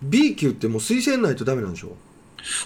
[0.02, 1.96] B 級ってもう推薦ないとダメなんでしょ？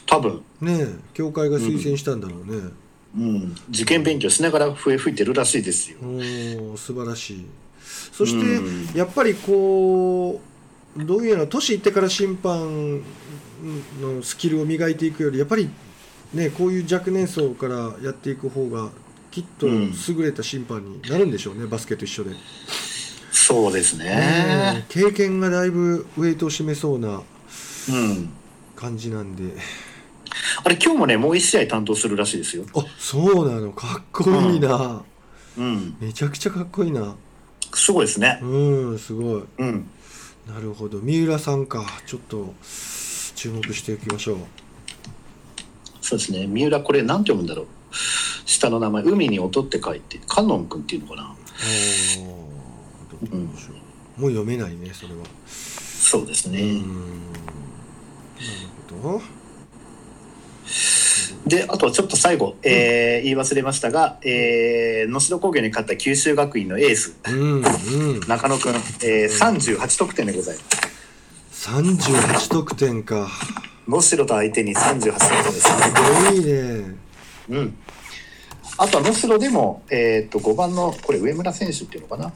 [0.07, 2.71] 多分、ねえ協会が推薦したんだろうね。
[3.17, 5.99] うん、受験勉強しながら笛吹いてるらしいですよ。
[6.03, 7.47] おお素晴らしい。
[8.13, 10.41] そして、うんやっぱりこ
[10.97, 12.99] うどういうの年いってから審判
[14.01, 15.69] のスキルを磨いていくよりやっぱり
[16.35, 18.91] ねこういう若年層からやっていく方が
[19.31, 22.31] きっとうん優れた審判になるんでしょうね、バスケと一緒で、
[23.31, 24.87] そうですねね。
[24.89, 27.23] 経験がだいぶウェイトを占めそうな
[27.89, 28.31] うん。
[28.77, 29.55] 感じなんで
[30.65, 32.65] あれ今日もねもう一試合担当するらしいですよ。
[32.75, 35.03] あそうなのかっこいいな、
[35.59, 35.97] うん。
[36.01, 37.15] めちゃくちゃかっこいいな
[37.75, 38.39] すごいですね。
[38.43, 39.87] うんすごいうん。
[40.49, 42.55] なるほど三浦さんかちょっと
[43.37, 44.39] 注目していきましょう
[46.01, 46.47] そうですね。
[46.47, 47.67] 三浦これなんて読むんだろう？
[48.45, 51.33] 下の名前海に音って書いてカノン君っていうのかな。
[51.33, 51.37] う
[53.23, 53.29] で
[53.61, 53.73] しょ
[54.19, 55.23] うもう読めないねそれは。
[55.23, 56.63] うそうですね。
[56.63, 56.79] ん。
[56.79, 56.89] なる
[59.03, 59.23] ほど。
[61.47, 67.17] であとはちょっと最後、えー言い忘れましたが、えー能代工業に勝った九州学院のエース。
[67.29, 67.67] うんう
[68.19, 68.21] ん。
[68.29, 70.63] 中野君、えー、38得点でございま
[71.51, 71.69] す。
[71.69, 73.29] 38得点か。
[73.89, 75.19] 能代と相手に38得点で
[75.53, 75.61] す。
[75.61, 75.69] す
[76.25, 77.00] ごいね
[77.49, 77.77] うん。
[78.79, 82.33] あとは能代でも、えー、と5番のこれ上村選手っていうのかな？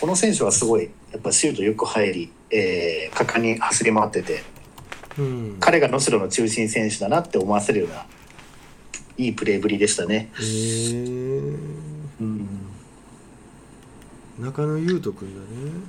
[0.00, 4.42] この選手はすごいやっぱシュートよく入り、えー果敢に走り回ってて
[5.18, 5.56] うん。
[5.58, 8.06] 彼が能代の中心選手だなって思わせるような
[9.16, 10.30] いいプレーぶりでしたね。
[10.36, 11.58] えー、
[12.20, 12.48] うん、
[14.38, 15.80] 中野優斗くんだね。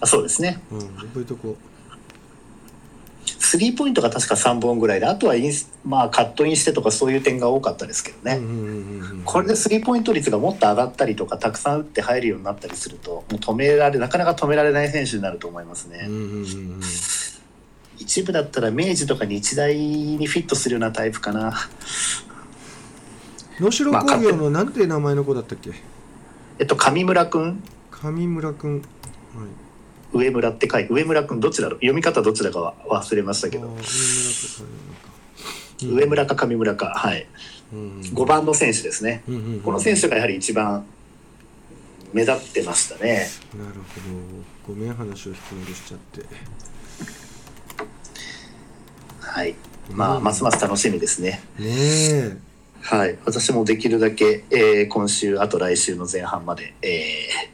[0.00, 0.60] あそうですね。
[0.70, 1.56] うん覚えとこ
[3.26, 8.40] スリーポイントが確か3本ぐらいであとはインス、まあ、カットインしてとかそういう点が多かったですけどう、ね。
[9.24, 16.08] これでスリーポイント率がもっと上がったりとかたくさん打って入るようになったりするともう止められなかなか止められない選手になると思いますね。
[17.98, 21.54] 一部だったら明治とか日大にフィットするようなタイプかな。
[23.60, 25.70] 能代工業のなんて名前の子だったっけ？
[26.58, 27.62] えっと上村くん。
[27.90, 28.78] 上村くん。
[28.78, 28.84] はい
[30.14, 31.80] 上村って書いて上村くんどっちだろう？
[31.80, 33.76] 読み方どちらかは忘れましたけど。
[35.82, 37.26] 上村とか上村かはい。
[37.72, 38.00] うん。
[38.00, 39.22] 5番の選手ですね。
[39.28, 39.60] うんうんうん。
[39.60, 40.86] この選手がやはり一番
[42.12, 43.28] 目立ってましたね。
[43.58, 43.80] なるほ
[44.68, 44.74] ど。
[44.74, 46.24] ごめん話を引き戻しちゃって。
[49.20, 49.56] はい。
[49.90, 50.24] まあ、うん。
[50.24, 51.42] ますます楽しみですね。
[51.58, 52.36] ねえ。
[52.82, 53.18] はい。
[53.24, 57.53] 私もできるだけ、えー今週、あと来週の前半まで、えー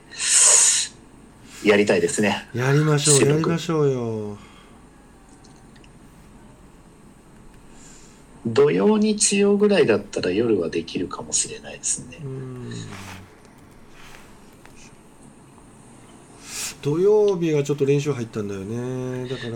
[1.65, 2.49] やりたいですね。
[2.55, 4.39] やりましょうやりましょうよ。
[8.47, 12.19] 土曜日曜ぐらいだったら夜はできるかもしれないですね。
[12.25, 12.73] うん。
[16.81, 19.29] 土曜日がちょっと練習入ったんだよね。
[19.29, 19.51] だから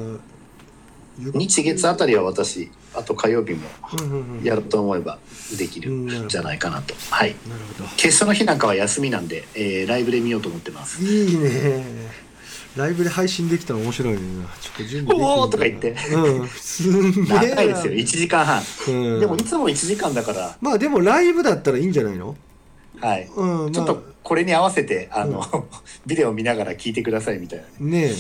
[1.32, 3.68] 日月あたりは私あと火曜日も
[3.98, 4.44] うんうんうん。
[4.44, 5.18] やると思えば
[5.58, 6.94] できるうんじゃないかなと。
[7.10, 7.34] はい。
[7.48, 7.88] なるほど。
[7.96, 11.02] 決勝の日なんかは休みなんで、えーライブで見ようと思ってます。
[11.04, 11.84] いいね。
[12.76, 14.20] ライブで配信できたら面白いね。
[14.60, 15.94] ちょっと準備おーとか言って。
[16.12, 16.48] うん。
[16.48, 17.92] すんげえな長いですよ。
[17.92, 19.20] 1時間半、うん。
[19.20, 20.56] でもいつも1時間だから。
[20.60, 22.36] まあでもライブだったらいいんじゃないの？
[23.00, 23.70] はい、うんまあ。
[23.70, 25.44] ちょっとこれに合わせてあの、
[26.06, 28.14] ビデオ見ながら聞いてくださいみたいなね、ね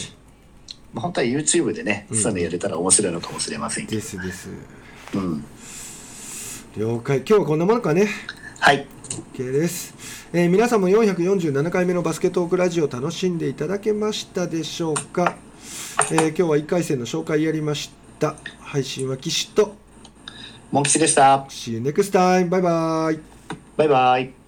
[0.94, 4.48] まあ、本当は YouTube でね、うんそういうのやれたら面白いのかもしれませんえけど、ですです。
[5.14, 5.44] うん、
[6.76, 7.18] 了解。
[7.18, 8.08] 今日はこんなものかね。
[8.60, 8.86] はい。
[9.34, 9.94] OK です、
[10.32, 15.36] えー皆さんも447回目のバスケットークラジオ楽しんでいただけましたでしょうか、
[16.10, 18.36] えー今日は1回戦の紹介やりました。
[18.60, 19.74] 配信は岸と。
[20.72, 21.46] モン吉でした。
[21.48, 23.20] See you next time バイバイ。
[23.76, 24.43] バイバイ